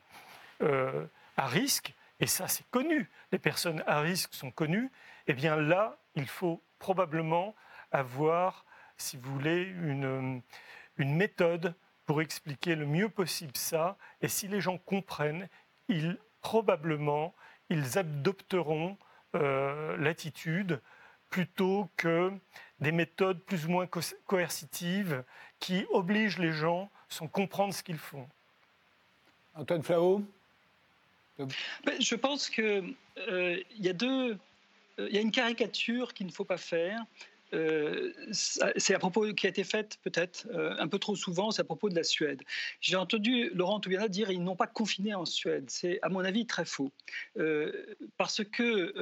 [0.61, 1.05] euh,
[1.37, 4.91] à risque et ça c'est connu, les personnes à risque sont connues,
[5.27, 7.55] eh bien là, il faut probablement
[7.91, 8.65] avoir,
[8.97, 10.41] si vous voulez, une,
[10.97, 13.97] méthode pour expliquer le mieux possible ça.
[14.21, 15.47] Et si les gens comprennent,
[15.87, 17.33] ils, probablement,
[17.69, 18.97] ils adopteront
[19.35, 20.81] euh, l'attitude
[21.29, 22.33] plutôt que
[22.79, 23.87] des méthodes plus ou moins
[24.25, 25.23] coercitives
[25.59, 28.27] qui obligent les gens sans comprendre ce qu'ils font.
[29.53, 30.23] Antoine Flao
[31.99, 32.95] je pense qu'il
[33.27, 34.37] euh, y, a deux,
[34.99, 37.03] euh, a une caricature qu'il ne faut pas faire.
[37.53, 41.65] Euh, c'est à propos qui a été faite peut-être un peu trop souvent, c'est à
[41.65, 42.43] propos de la Suède.
[42.79, 45.65] J'ai entendu Laurent Toubiana dire ils n'ont pas confiné en Suède.
[45.67, 46.91] C'est à mon avis très faux,
[48.17, 48.93] parce que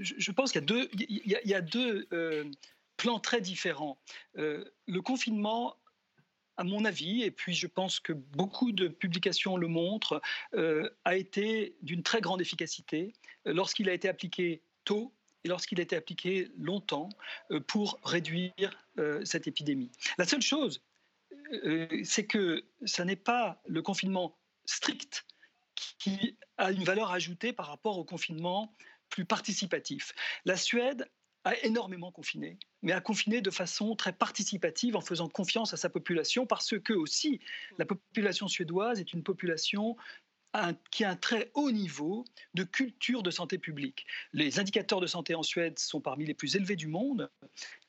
[0.00, 2.08] je, pense qu'il il y a deux
[2.96, 3.98] plans très différents.
[4.34, 5.76] le confinement
[6.56, 10.20] à mon avis, et puis je pense que beaucoup de publications le montrent,
[10.54, 13.12] euh, a été d'une très grande efficacité
[13.46, 15.12] euh, lorsqu'il a été appliqué tôt
[15.44, 17.08] et lorsqu'il a été appliqué longtemps
[17.50, 18.70] euh, pour réduire
[19.24, 19.92] cette épidémie.
[20.16, 20.82] La seule chose,
[22.02, 25.26] c'est que ce n'est pas le confinement strict
[25.98, 28.74] qui a une valeur ajoutée par rapport au confinement
[29.10, 30.14] plus participatif.
[30.46, 31.06] La Suède
[31.46, 35.88] a énormément confiné, mais a confiné de façon très participative en faisant confiance à sa
[35.88, 37.40] population parce que aussi
[37.78, 39.96] la population suédoise est une population
[40.90, 42.24] qui a un très haut niveau
[42.54, 44.06] de culture de santé publique.
[44.32, 47.30] Les indicateurs de santé en Suède sont parmi les plus élevés du monde.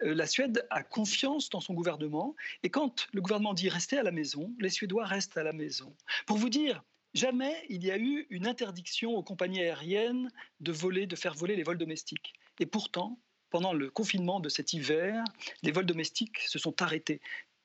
[0.04, 4.04] Euh, la Suède a confiance dans son gouvernement et quand le gouvernement dit rester à
[4.04, 5.96] la maison, les Suédois restent à la maison.
[6.28, 6.84] Pour vous dire,
[7.14, 10.30] Jamais il y a eu une interdiction aux compagnies aériennes
[10.60, 12.34] de voler, de faire voler les vols domestiques.
[12.60, 13.18] Et pourtant,
[13.50, 15.24] pendant le confinement de cet hiver,
[15.64, 17.22] les vols domestiques se sont arrêtés.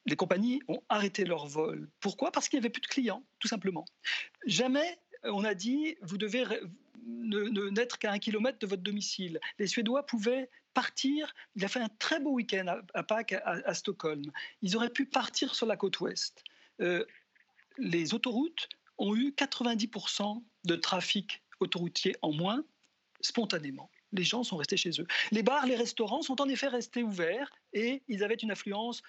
[0.06, 1.88] Les compagnies ont arrêté leurs vols.
[2.00, 2.32] Pourquoi?
[2.32, 3.84] Parce qu'il n'y avait plus de clients, tout simplement.
[4.46, 6.44] Jamais on a dit vous devez
[7.04, 9.40] n'être qu'à un kilomètre de votre domicile.
[9.58, 11.34] Les Suédois pouvaient partir.
[11.56, 14.30] Il a fait un très beau week-end à, Pâques à, Stockholm.
[14.62, 16.44] Ils auraient pu partir sur la côte ouest.
[16.80, 17.04] Euh,
[17.78, 18.68] les autoroutes
[18.98, 22.64] ont eu 90% de trafic autoroutier en moins
[23.20, 25.06] spontanément les gens sont restés chez eux.
[25.30, 29.02] Les bars, les restaurants sont en effet restés ouverts et ils avaient une affluence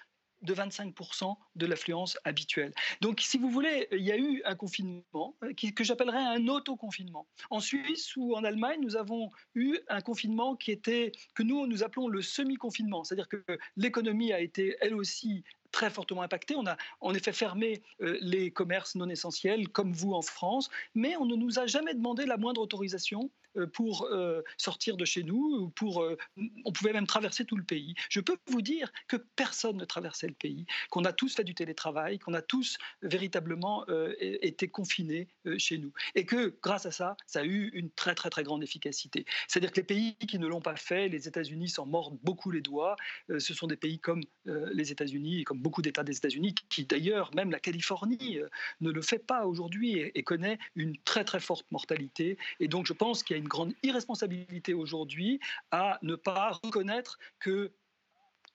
[0.44, 2.72] de 25% de l'affluence habituelle.
[3.00, 7.26] Donc, si vous voulez, il y a eu un confinement euh, que j'appellerais un autoconfinement.
[7.50, 11.82] En Suisse ou en Allemagne, nous avons eu un confinement qui était, que nous, nous
[11.82, 13.04] appelons le semi-confinement.
[13.04, 13.42] C'est-à-dire que
[13.76, 16.54] l'économie a été, elle aussi, très fortement impacté.
[16.56, 21.16] On a en effet fermé euh, les commerces non essentiels, comme vous en France, mais
[21.16, 23.30] on ne nous a jamais demandé la moindre autorisation
[23.72, 26.16] pour euh, sortir de chez nous, pour, euh,
[26.64, 27.94] on pouvait même traverser tout le pays.
[28.10, 31.54] Je peux vous dire que personne ne traversait le pays, qu'on a tous fait du
[31.54, 33.84] télétravail, qu'on a tous véritablement
[34.20, 35.28] été confinés
[35.58, 35.92] chez nous.
[36.14, 39.24] Et que grâce à ça, ça a eu une très très très grande efficacité.
[39.48, 42.60] C'est-à-dire que les pays qui ne l'ont pas fait, les États-Unis s'en mordent beaucoup les
[42.60, 42.96] doigts.
[43.28, 47.34] Ce sont des pays comme les États-Unis et comme beaucoup d'États des États-Unis, qui d'ailleurs,
[47.34, 48.38] même la Californie,
[48.80, 52.38] ne le fait pas aujourd'hui et connaît une très très forte mortalité.
[52.60, 55.40] Et donc je pense qu'il y a une grande irresponsabilité aujourd'hui
[55.70, 57.72] à ne pas reconnaître que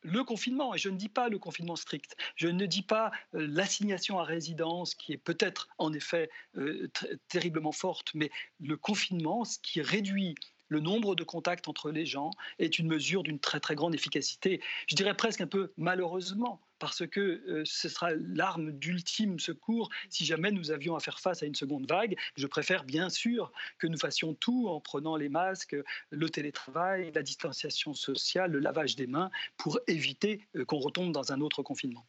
[0.02, 3.48] le confinement, et je ne dis pas le confinement strict, je ne dis pas euh,
[3.50, 6.90] l'assignation à résidence qui est peut-être en effet euh,
[7.28, 8.30] terriblement forte, mais
[8.60, 10.36] le confinement, ce qui réduit
[10.70, 14.62] le nombre de contacts entre les gens est une mesure d'une très très grande efficacité.
[14.88, 20.26] Je dirais presque un peu malheureusement, parce que euh, ce sera l'arme d'ultime secours si
[20.26, 22.16] jamais nous avions à faire face à une seconde vague.
[22.36, 25.76] Je préfère bien sûr que nous fassions tout en prenant les masques,
[26.10, 31.32] le télétravail, la distanciation sociale, le lavage des mains, pour éviter euh, qu'on retombe dans
[31.32, 32.06] un autre confinement.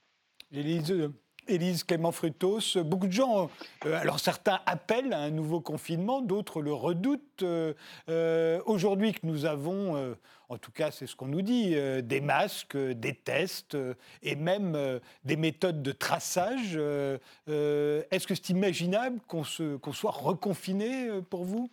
[1.51, 3.51] Élise Clément Frutos, beaucoup de gens,
[3.85, 7.43] euh, alors certains appellent à un nouveau confinement, d'autres le redoutent.
[7.43, 7.75] Euh,
[8.09, 10.17] euh, aujourd'hui que nous avons,
[10.49, 13.77] en tout cas c'est ce qu'on nous dit, des masques, des tests
[14.23, 21.71] et même des méthodes de traçage, est-ce que c'est imaginable qu'on soit reconfiné pour vous?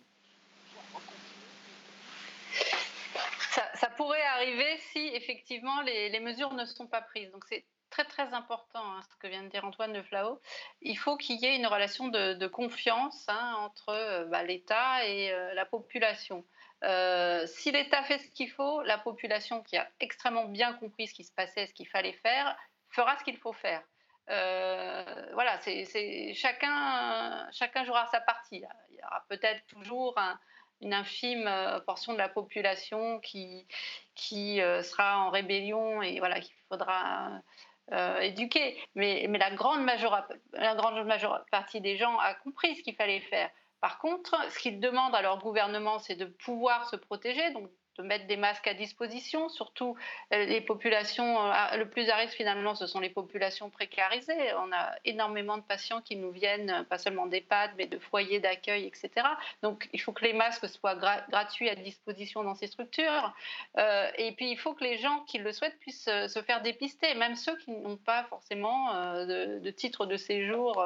[3.74, 7.30] Ça, pourrait arriver si effectivement les, les mesures ne sont pas prises.
[7.30, 10.40] Donc c'est très très important, hein, ce que vient de dire Antoine de Flao.
[10.82, 15.32] Il faut qu'il y ait une relation de, confiance hein, entre euh, bah, l'État et
[15.32, 16.44] euh, la population.
[16.84, 21.14] Euh, si l'État fait ce qu'il faut, la population qui a extrêmement bien compris ce
[21.14, 22.56] qui se passait, ce qu'il fallait faire,
[22.90, 23.82] fera ce qu'il faut faire.
[24.26, 28.62] voilà, c'est chacun, chacun jouera sa partie.
[28.90, 30.14] Il y aura peut-être toujours
[30.80, 31.50] une infime
[31.86, 33.66] portion de la population qui,
[34.14, 37.42] qui sera en rébellion et voilà qu'il faudra
[37.92, 39.86] euh, éduqués, mais, la, grande
[41.50, 43.50] partie des gens a compris ce qu'il fallait faire.
[43.80, 47.70] Par contre, ce qu'ils demandent à leur gouvernement, c'est de pouvoir se protéger, donc
[48.02, 49.96] mettre des masques à disposition, surtout
[50.32, 54.52] euh, les populations euh, le plus à risque finalement, ce sont les populations précarisées.
[54.54, 58.40] On a énormément de patients qui nous viennent, euh, pas seulement d'EHPAD, mais de foyers
[58.40, 59.10] d'accueil, etc.
[59.62, 63.34] Donc il faut que les masques soient gratuits à disposition dans ces structures.
[63.76, 67.36] et puis il faut que les gens qui le souhaitent puissent se faire dépister, même
[67.36, 68.92] ceux qui n'ont pas forcément
[69.24, 70.84] de, titre de séjour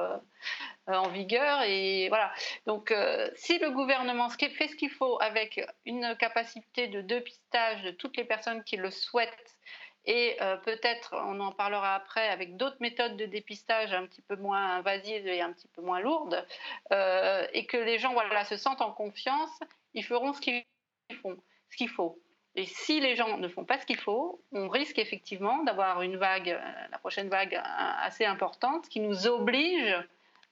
[0.87, 1.63] en vigueur.
[1.63, 2.33] Et voilà.
[2.67, 2.95] Donc
[3.37, 8.17] si le gouvernement fait ce qu'il faut avec une capacité de deux pistages de toutes
[8.17, 9.57] les personnes qui le souhaitent
[10.05, 14.37] et euh, peut-être, on en parlera après, avec d'autres méthodes de dépistage un petit peu
[14.37, 16.45] moins invasives et un petit peu moins lourdes,
[16.93, 19.61] euh, et que les gens voilà, se sentent en confiance,
[19.95, 20.65] ils feront ce qu'ils
[21.23, 21.37] font,
[21.71, 22.19] ce qu'il faut.
[22.55, 26.17] Et si les gens ne font pas ce qu'il faut, on risque effectivement d'avoir une
[26.17, 29.97] vague, euh, la prochaine vague assez importante, qui nous oblige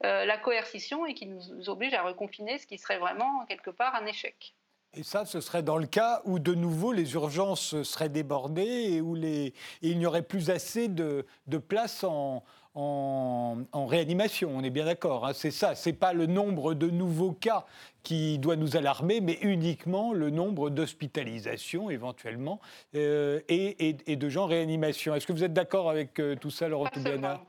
[0.02, 4.06] la coercition et qui nous oblige à reconfiner, ce qui serait vraiment quelque part un
[4.06, 4.54] échec.
[4.94, 9.00] Et ça, ce serait dans le cas où de nouveau les urgences seraient débordées et
[9.00, 12.42] où les, il n'y aurait plus assez de, de place en,
[12.74, 14.50] en, réanimation.
[14.52, 15.26] On est bien d'accord.
[15.26, 15.32] Hein.
[15.32, 15.76] c'est ça.
[15.76, 17.66] C'est pas le nombre de nouveaux cas
[18.02, 22.60] qui doit nous alarmer, mais uniquement le nombre d'hospitalisations éventuellement
[22.96, 25.14] euh, et, et, de gens en réanimation.
[25.14, 27.40] Est-ce que vous êtes d'accord avec euh, tout ça, Laurent Toubiana?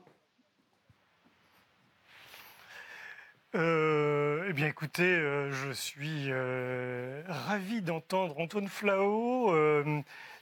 [3.54, 9.52] Euh, eh bien, écoutez, euh, je suis euh, ravi d'entendre Antoine Flao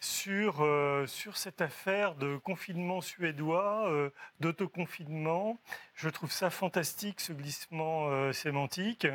[0.01, 0.65] sur,
[1.07, 3.91] sur cette affaire de confinement suédois,
[4.39, 5.59] d'autoconfinement.
[5.95, 9.07] Je trouve ça fantastique, ce glissement sémantique.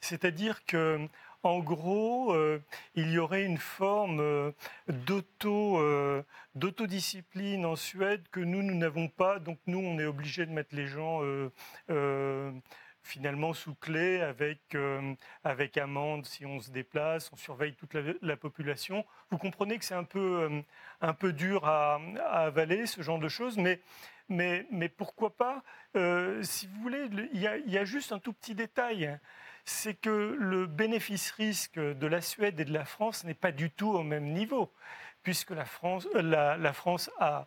[0.00, 1.08] C'est-à-dire que
[1.42, 2.36] en gros,
[2.94, 4.52] il y aurait une forme
[4.88, 5.80] d'auto,
[6.54, 9.38] d'autodiscipline en Suède que nous, nous n'avons pas.
[9.40, 11.20] Donc nous, on est obligé de mettre les gens
[13.08, 18.36] finalement sous clé avec, euh, avec amende si on se déplace, on surveille toute la,
[18.36, 19.04] population.
[19.30, 20.60] Vous comprenez que c'est un peu, euh,
[21.00, 22.00] un peu dur à,
[22.30, 23.80] avaler, ce genre de choses, mais,
[24.28, 25.62] mais, mais pourquoi pas
[25.96, 29.18] euh, Si vous voulez, il y, a, y, a, juste un tout petit détail,
[29.64, 33.90] c'est que le bénéfice-risque de la Suède et de la France n'est pas du tout
[33.90, 34.70] au même niveau,
[35.22, 37.46] puisque la France, la France a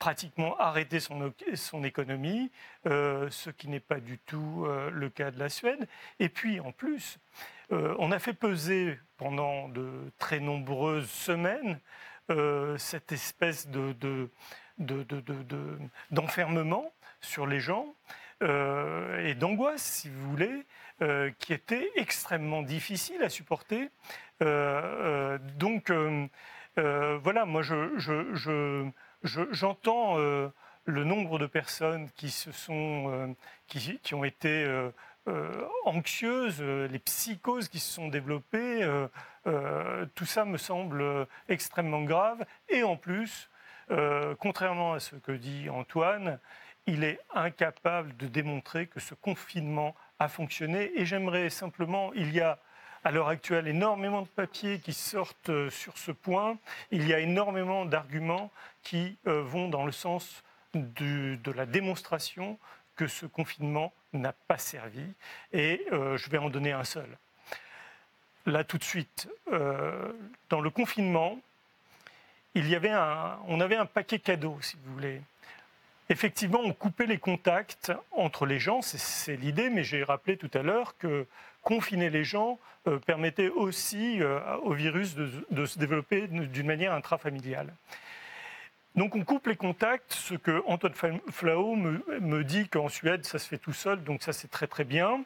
[0.00, 2.50] pratiquement arrêté son, son économie,
[2.84, 5.86] ce qui n'est pas du tout le cas de la Suède.
[6.18, 7.18] Et puis, en plus,
[7.70, 11.78] on a fait peser pendant de très nombreuses semaines
[12.78, 14.30] cette espèce de,
[16.10, 17.94] d'enfermement sur les gens
[18.42, 20.64] et d'angoisse, si vous voulez,
[21.38, 23.90] qui était extrêmement difficile à supporter.
[24.40, 25.92] donc,
[26.76, 28.90] voilà, moi, je
[29.22, 30.48] j'entends euh,
[30.84, 33.26] le nombre de personnes qui, se sont, euh,
[33.66, 34.90] qui, ont été euh,
[35.84, 38.88] anxieuses, les psychoses qui se sont développées,
[40.14, 42.44] tout ça me semble extrêmement grave.
[42.68, 43.48] Et en plus,
[44.40, 46.40] contrairement à ce que dit Antoine,
[46.86, 50.90] il est incapable de démontrer que ce confinement a fonctionné.
[50.96, 52.58] Et j'aimerais simplement, il y a
[53.04, 56.58] à l'heure actuelle énormément de papiers qui sortent euh, sur ce point.
[56.90, 58.50] Il y a énormément d'arguments
[58.82, 60.42] qui euh, vont dans le sens
[60.74, 62.58] de la démonstration
[62.96, 65.04] que ce confinement n'a pas servi.
[65.52, 67.08] Et euh, je vais en donner un seul.
[68.46, 69.28] Là, tout de suite,
[70.48, 71.38] dans le confinement,
[72.54, 75.20] il y avait un, on avait un paquet cadeau, si vous voulez.
[76.10, 80.62] Effectivement, on coupait les contacts entre les gens, c'est l'idée, mais j'ai rappelé tout à
[80.62, 81.24] l'heure que
[81.62, 82.58] confiner les gens
[82.88, 87.72] euh, permettait aussi euh, au virus de, se développer d'une manière intrafamiliale.
[88.96, 93.46] Donc on coupe les contacts, ce que Antoine Flau me, dit qu'en Suède ça se
[93.46, 95.22] fait tout seul, donc ça c'est très très bien.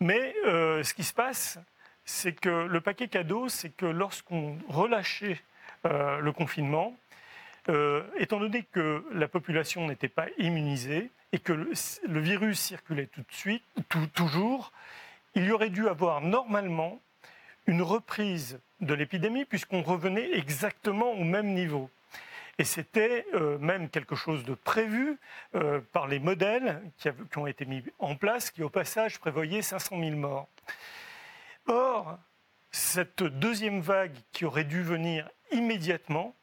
[0.00, 1.58] Mais euh, ce qui se passe,
[2.04, 5.40] c'est que le paquet cadeau, c'est que lorsqu'on relâchait
[5.84, 6.96] le confinement,
[8.18, 13.32] étant donné que la population n'était pas immunisée et que le, virus circulait tout de
[13.32, 13.64] suite,
[14.14, 14.72] toujours,
[15.34, 17.00] il y aurait dû avoir normalement
[17.66, 21.90] une reprise de l'épidémie puisqu'on revenait exactement au même niveau.
[22.58, 25.18] Et c'était euh, même quelque chose de prévu
[25.54, 29.98] euh, par les modèles qui, ont été mis en place, qui au passage prévoyaient 500
[30.00, 30.48] 000 morts.
[31.66, 32.18] Or,
[32.70, 36.34] cette deuxième vague qui aurait dû venir immédiatement,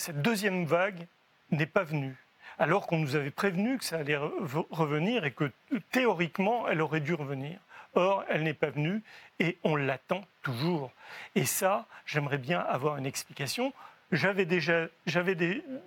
[0.00, 1.06] cette deuxième vague
[1.50, 2.16] n'est pas venue,
[2.58, 5.52] alors qu'on nous avait prévenu que ça allait revenir et que
[5.92, 7.58] théoriquement, elle aurait dû revenir.
[7.94, 9.02] Or, elle n'est pas venue
[9.40, 10.90] et on l'attend toujours.
[11.34, 13.74] Et ça, j'aimerais bien avoir une explication.
[14.10, 14.88] J'avais déjà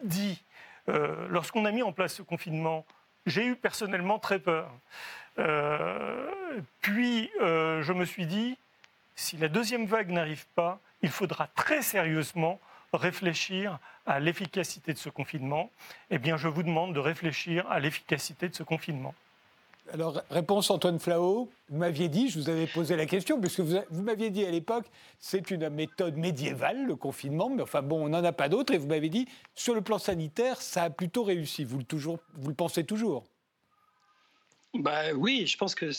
[0.03, 0.43] dit,
[0.89, 2.85] euh, lorsqu'on a mis en place ce confinement,
[3.25, 4.69] j'ai eu personnellement très peur.
[5.39, 6.29] Euh,
[6.81, 8.57] puis, euh, je me suis dit,
[9.15, 12.59] si la deuxième vague n'arrive pas, il faudra très sérieusement
[12.93, 15.69] réfléchir à l'efficacité de ce confinement.
[16.09, 19.13] Eh bien, je vous demande de réfléchir à l'efficacité de ce confinement.
[19.91, 21.49] Alors, réponse Antoine Flao.
[21.69, 24.51] Vous m'aviez dit, je vous avais posé la question, puisque vous, vous m'aviez dit à
[24.51, 24.85] l'époque,
[25.19, 28.77] c'est une méthode médiévale, le confinement, mais enfin bon, on n'en a pas d'autre, et
[28.77, 31.65] vous m'avez dit, sur le plan sanitaire, ça a plutôt réussi.
[31.65, 33.25] Vous le, toujours, vous le pensez toujours?
[34.73, 35.91] Bah, oui, je pense que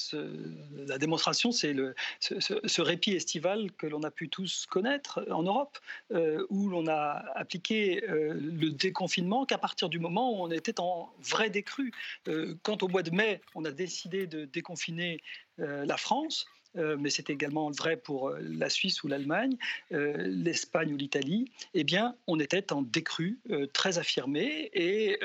[0.86, 1.76] la démonstration, c'est
[2.18, 5.78] ce, répit estival que l'on a pu tous connaître en Europe,
[6.12, 10.80] euh, où l'on a appliqué euh, le déconfinement qu'à partir du moment où on était
[10.80, 11.92] en vrai décrue.
[12.26, 15.20] Euh, quand au mois de mai, on a décidé de déconfiner
[15.58, 19.56] la France, euh, mais c'est également vrai pour euh, la Suisse ou l'Allemagne,
[19.92, 23.38] euh, l'Espagne ou l'Italie, eh bien, on était en décrue
[23.72, 24.70] très affirmé.
[24.72, 25.18] Et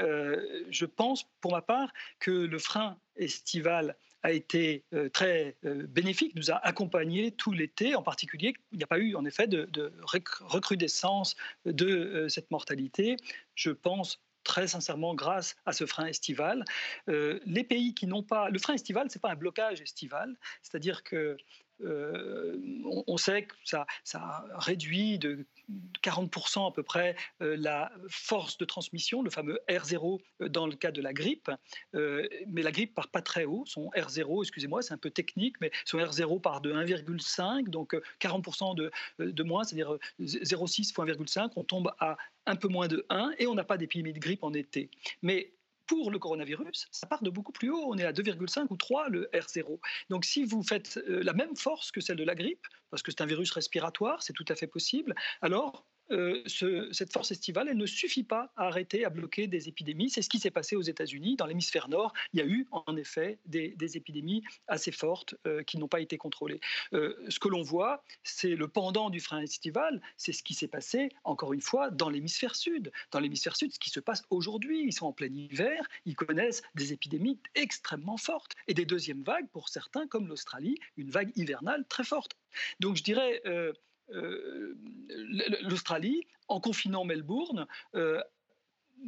[0.70, 4.84] je pense, pour ma part, que le frein estival a été
[5.14, 9.26] très bénéfique, nous a accompagnés tout l'été, en particulier, il n'y a pas eu en
[9.26, 11.36] effet de, de recrudescence
[11.66, 13.18] de cette mortalité.
[13.56, 14.20] Je pense
[14.50, 16.66] très sincèrement grâce à ce frein estival.
[17.08, 18.50] Euh, les pays qui n'ont pas...
[18.50, 21.38] Le frein estival, ce n'est pas un blocage estival, c'est-à-dire que
[21.84, 22.58] euh,
[23.08, 23.86] on, sait que ça,
[24.54, 25.46] réduit de
[26.04, 30.76] 40% à peu près euh, la force de transmission, le fameux R0 euh, dans le
[30.76, 31.50] cas de la grippe.
[31.94, 33.64] mais la grippe part pas très haut.
[33.66, 38.76] Son R0, excusez-moi, c'est un peu technique, mais son R0 part de 1,5, donc 40%
[38.76, 43.34] de, de moins, c'est-à-dire 0,6 fois 1,5, on tombe à un peu moins de 1
[43.38, 44.90] et on n'a pas d'épidémie de grippe en été.
[45.22, 45.54] Mais
[45.90, 47.84] pour le coronavirus, ça part de beaucoup plus haut.
[47.88, 49.80] On est à 2,5 ou 3 le R0.
[50.10, 53.12] Donc si vous faites euh, la même force que celle de la grippe, parce que
[53.12, 56.44] c'est un virus respiratoire, c'est tout à fait possible, alors euh,
[56.92, 60.10] cette force estivale, elle ne suffit pas à arrêter, à bloquer des épidémies.
[60.10, 61.36] C'est ce qui s'est passé aux États-Unis.
[61.36, 65.78] Dans l'hémisphère nord, il y a eu en effet des, épidémies assez fortes euh, qui
[65.78, 66.60] n'ont pas été contrôlées.
[66.94, 70.68] Euh, ce que l'on voit, c'est le pendant du frein estival, c'est ce qui s'est
[70.68, 72.92] passé, encore une fois, dans l'hémisphère sud.
[73.12, 76.62] Dans l'hémisphère sud, ce qui se passe aujourd'hui, ils sont en plein hiver, ils connaissent
[76.76, 81.86] des épidémies extrêmement fortes et des deuxièmes vagues pour certains, comme l'Australie, une vague hivernale
[81.90, 82.38] très forte.
[82.80, 83.42] Donc je dirais,
[85.64, 88.22] l'Australie, en confinant Melbourne, euh,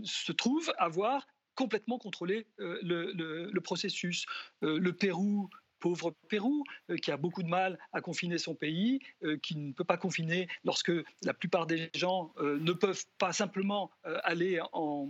[0.03, 4.25] se trouve avoir complètement contrôlé le, processus.
[4.61, 5.49] le Pérou
[5.79, 6.63] pauvre Pérou,
[7.01, 9.01] qui a beaucoup de mal à confiner son pays,
[9.41, 10.91] qui ne peut pas confiner lorsque
[11.23, 15.09] la plupart des gens ne peuvent pas simplement aller en,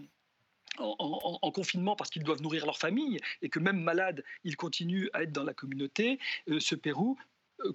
[1.53, 5.33] confinement parce qu'ils doivent nourrir leur famille et que même malades, ils continuent à être
[5.33, 6.17] dans la communauté,
[6.59, 7.17] ce Pérou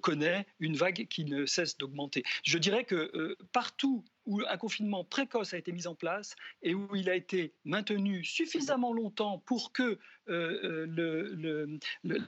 [0.01, 2.23] connaît une vague qui ne cesse d'augmenter.
[2.43, 6.95] Je dirais que partout où un confinement précoce a été mis en place et où
[6.95, 9.97] il a été maintenu suffisamment longtemps pour que
[10.29, 11.79] euh, euh,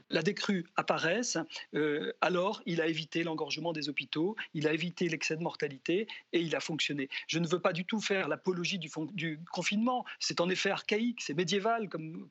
[0.08, 1.36] la décrue apparaisse,
[1.74, 6.40] euh, alors il a évité l'engorgement des hôpitaux, il a évité l'excès de mortalité et
[6.40, 7.08] il a fonctionné.
[7.26, 8.90] Je ne veux pas du tout faire l'apologie du,
[9.52, 10.04] confinement.
[10.18, 12.28] C'est en effet archaïque, c'est médiéval, comme,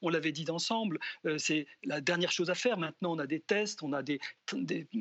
[0.00, 0.98] on l'avait dit ensemble.
[1.36, 2.78] c'est la dernière chose à faire.
[2.78, 4.18] Maintenant, on a des tests, on a des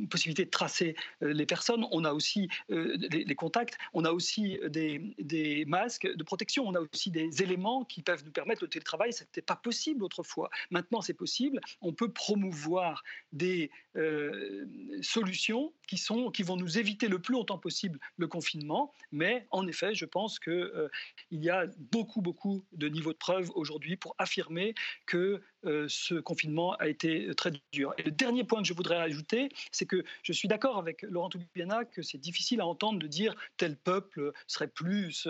[0.09, 3.77] possibilités de tracer les personnes, on a aussi les contacts.
[3.93, 8.31] On a aussi des, masques de protection, on a aussi des éléments qui peuvent nous
[8.31, 9.13] permettre le télétravail.
[9.13, 10.49] Ce n'était pas possible autrefois.
[10.71, 11.59] Maintenant, c'est possible.
[11.81, 14.65] On peut promouvoir des euh,
[15.01, 18.93] solutions qui, sont, qui vont nous éviter le plus longtemps possible le confinement.
[19.11, 20.89] Mais en effet, je pense qu'il euh,
[21.31, 24.75] y a beaucoup, beaucoup de niveaux de preuve aujourd'hui pour affirmer
[25.05, 27.93] que euh, ce confinement a été très dur.
[27.97, 31.29] Et le dernier point que je voudrais ajouter, c'est que je suis d'accord avec Laurent
[31.29, 35.27] Toubiana que c'est difficile à entendre de dire tel peuple serait plus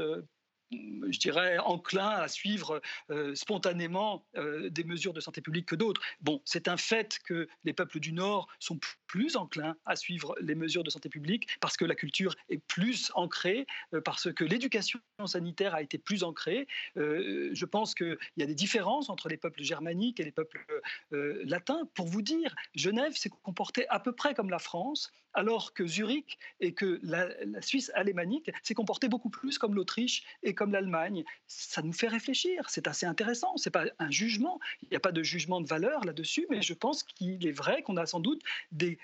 [0.72, 6.02] je dirais, enclin à suivre euh, spontanément euh, des mesures de santé publique que d'autres.
[6.22, 10.56] Bon, c'est un fait que les peuples du Nord sont plus enclins à suivre les
[10.56, 15.00] mesures de santé publique parce que la culture est plus ancrée, euh, parce que l'éducation
[15.26, 16.68] sanitaire a été plus ancrée.
[16.96, 20.66] je pense qu'il y a des différences entre les peuples germaniques et les peuples
[21.12, 21.88] latins.
[21.94, 26.40] Pour vous dire, Genève s'est comportée à peu près comme la France, alors que Zurich
[26.60, 27.28] et que la,
[27.62, 31.24] Suisse alémanique s'est comportée beaucoup plus comme l'Autriche et comme l'Allemagne.
[31.48, 33.56] Ça nous fait réfléchir, c'est assez intéressant.
[33.58, 36.62] Ce n'est pas un jugement, il n'y a pas de jugement de valeur là-dessus, mais
[36.62, 38.98] je pense qu'il est vrai qu'on a sans doute des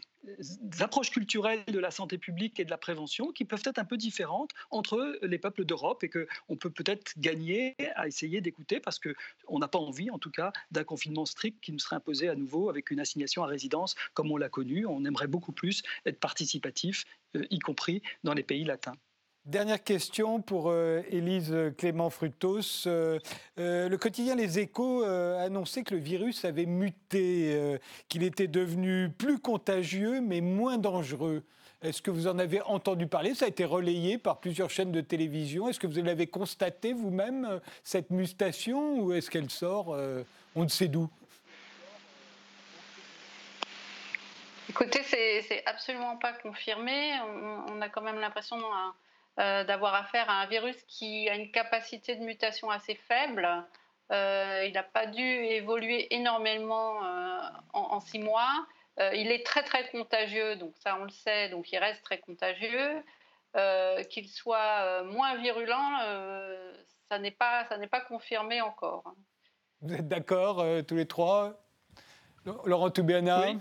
[0.80, 3.98] approches culturelles de la santé publique et de la prévention qui peuvent être un peu
[3.98, 9.60] différentes entre les peuples d'Europe et qu'on peut peut-être gagner à essayer d'écouter parce qu'on
[9.60, 12.70] n'a pas envie, en tout cas, d'un confinement strict qui nous serait imposé à nouveau
[12.70, 14.86] avec une assignation à résidence comme on l'a connu.
[14.86, 17.06] On aimerait beaucoup plus être participatif,
[17.36, 18.96] euh, y compris dans les pays latins.
[19.46, 22.86] Dernière question pour euh, Élise Clément-Frutos.
[22.86, 23.18] Euh,
[23.58, 29.40] euh, le quotidien Les Échos annonçait que le virus avait muté, qu'il était devenu plus
[29.40, 31.44] contagieux mais moins dangereux.
[31.82, 33.34] Est-ce que vous en avez entendu parler?
[33.34, 35.68] Ça a été relayé par plusieurs chaînes de télévision.
[35.68, 39.98] Est-ce que vous l'avez constaté vous-même, cette mutation, ou est-ce qu'elle sort
[40.54, 41.10] on ne sait d'où?
[44.70, 47.14] Écoutez, c'est absolument pas confirmé.
[47.72, 48.58] On, a quand même l'impression
[49.40, 53.48] euh, d'avoir affaire à un virus qui a une capacité de mutation assez faible.
[54.12, 57.40] Euh, il n'a pas dû évoluer énormément euh,
[57.72, 58.52] en, six mois.
[59.14, 63.04] il est très très contagieux, donc ça on le sait, donc il reste très contagieux.
[64.10, 66.00] qu'il soit moins virulent,
[67.08, 69.04] ça n'est pas, ça pas confirmé encore.
[69.82, 71.64] Vous êtes d'accord tous les trois?
[72.66, 73.46] Laurent Toubiana?
[73.46, 73.60] Oui.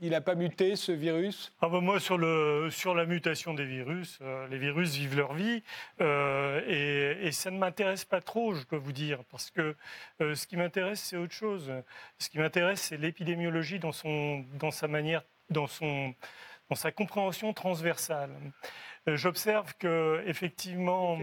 [0.00, 1.52] Il n'a pas muté ce virus?
[1.60, 5.34] Ah bah Moi, sur, le, sur la mutation des virus, euh, les virus vivent leur
[5.34, 5.62] vie
[6.00, 9.76] euh, et, ça ne m'intéresse pas trop, je peux vous dire, parce que
[10.20, 11.72] euh, ce qui m'intéresse, c'est autre chose.
[12.18, 16.14] Ce qui m'intéresse, c'est l'épidémiologie dans, son, dans sa manière, dans, son,
[16.68, 18.30] dans sa compréhension transversale.
[19.06, 21.18] J'observe que effectivement,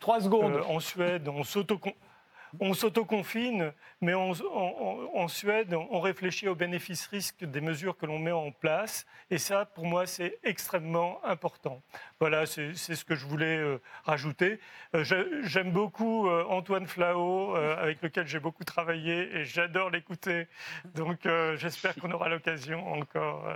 [0.00, 0.62] trois secondes.
[0.66, 1.78] en Suède, on s'auto
[2.60, 8.50] on s'autoconfine, mais en Suède, on réfléchit aux bénéfices-risques des mesures que l'on met en
[8.50, 9.06] place.
[9.30, 11.82] Et ça, pour moi, c'est extrêmement important.
[12.20, 14.60] Voilà, c'est ce que je voulais euh, rajouter.
[14.94, 15.04] Euh,
[15.42, 20.46] j'aime beaucoup euh, Antoine Flao, avec lequel j'ai beaucoup travaillé, et j'adore l'écouter.
[20.94, 23.48] Donc, j'espère qu'on aura l'occasion encore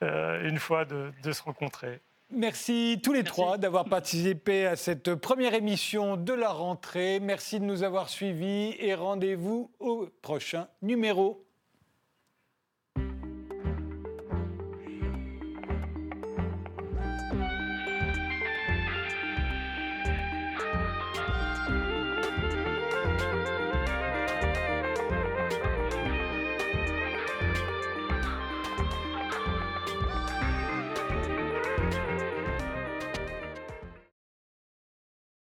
[0.00, 2.00] une fois de se rencontrer.
[2.34, 7.20] Merci tous les trois d'avoir participé à cette première émission de la rentrée.
[7.20, 11.44] Merci de nous avoir suivis et rendez-vous au prochain numéro.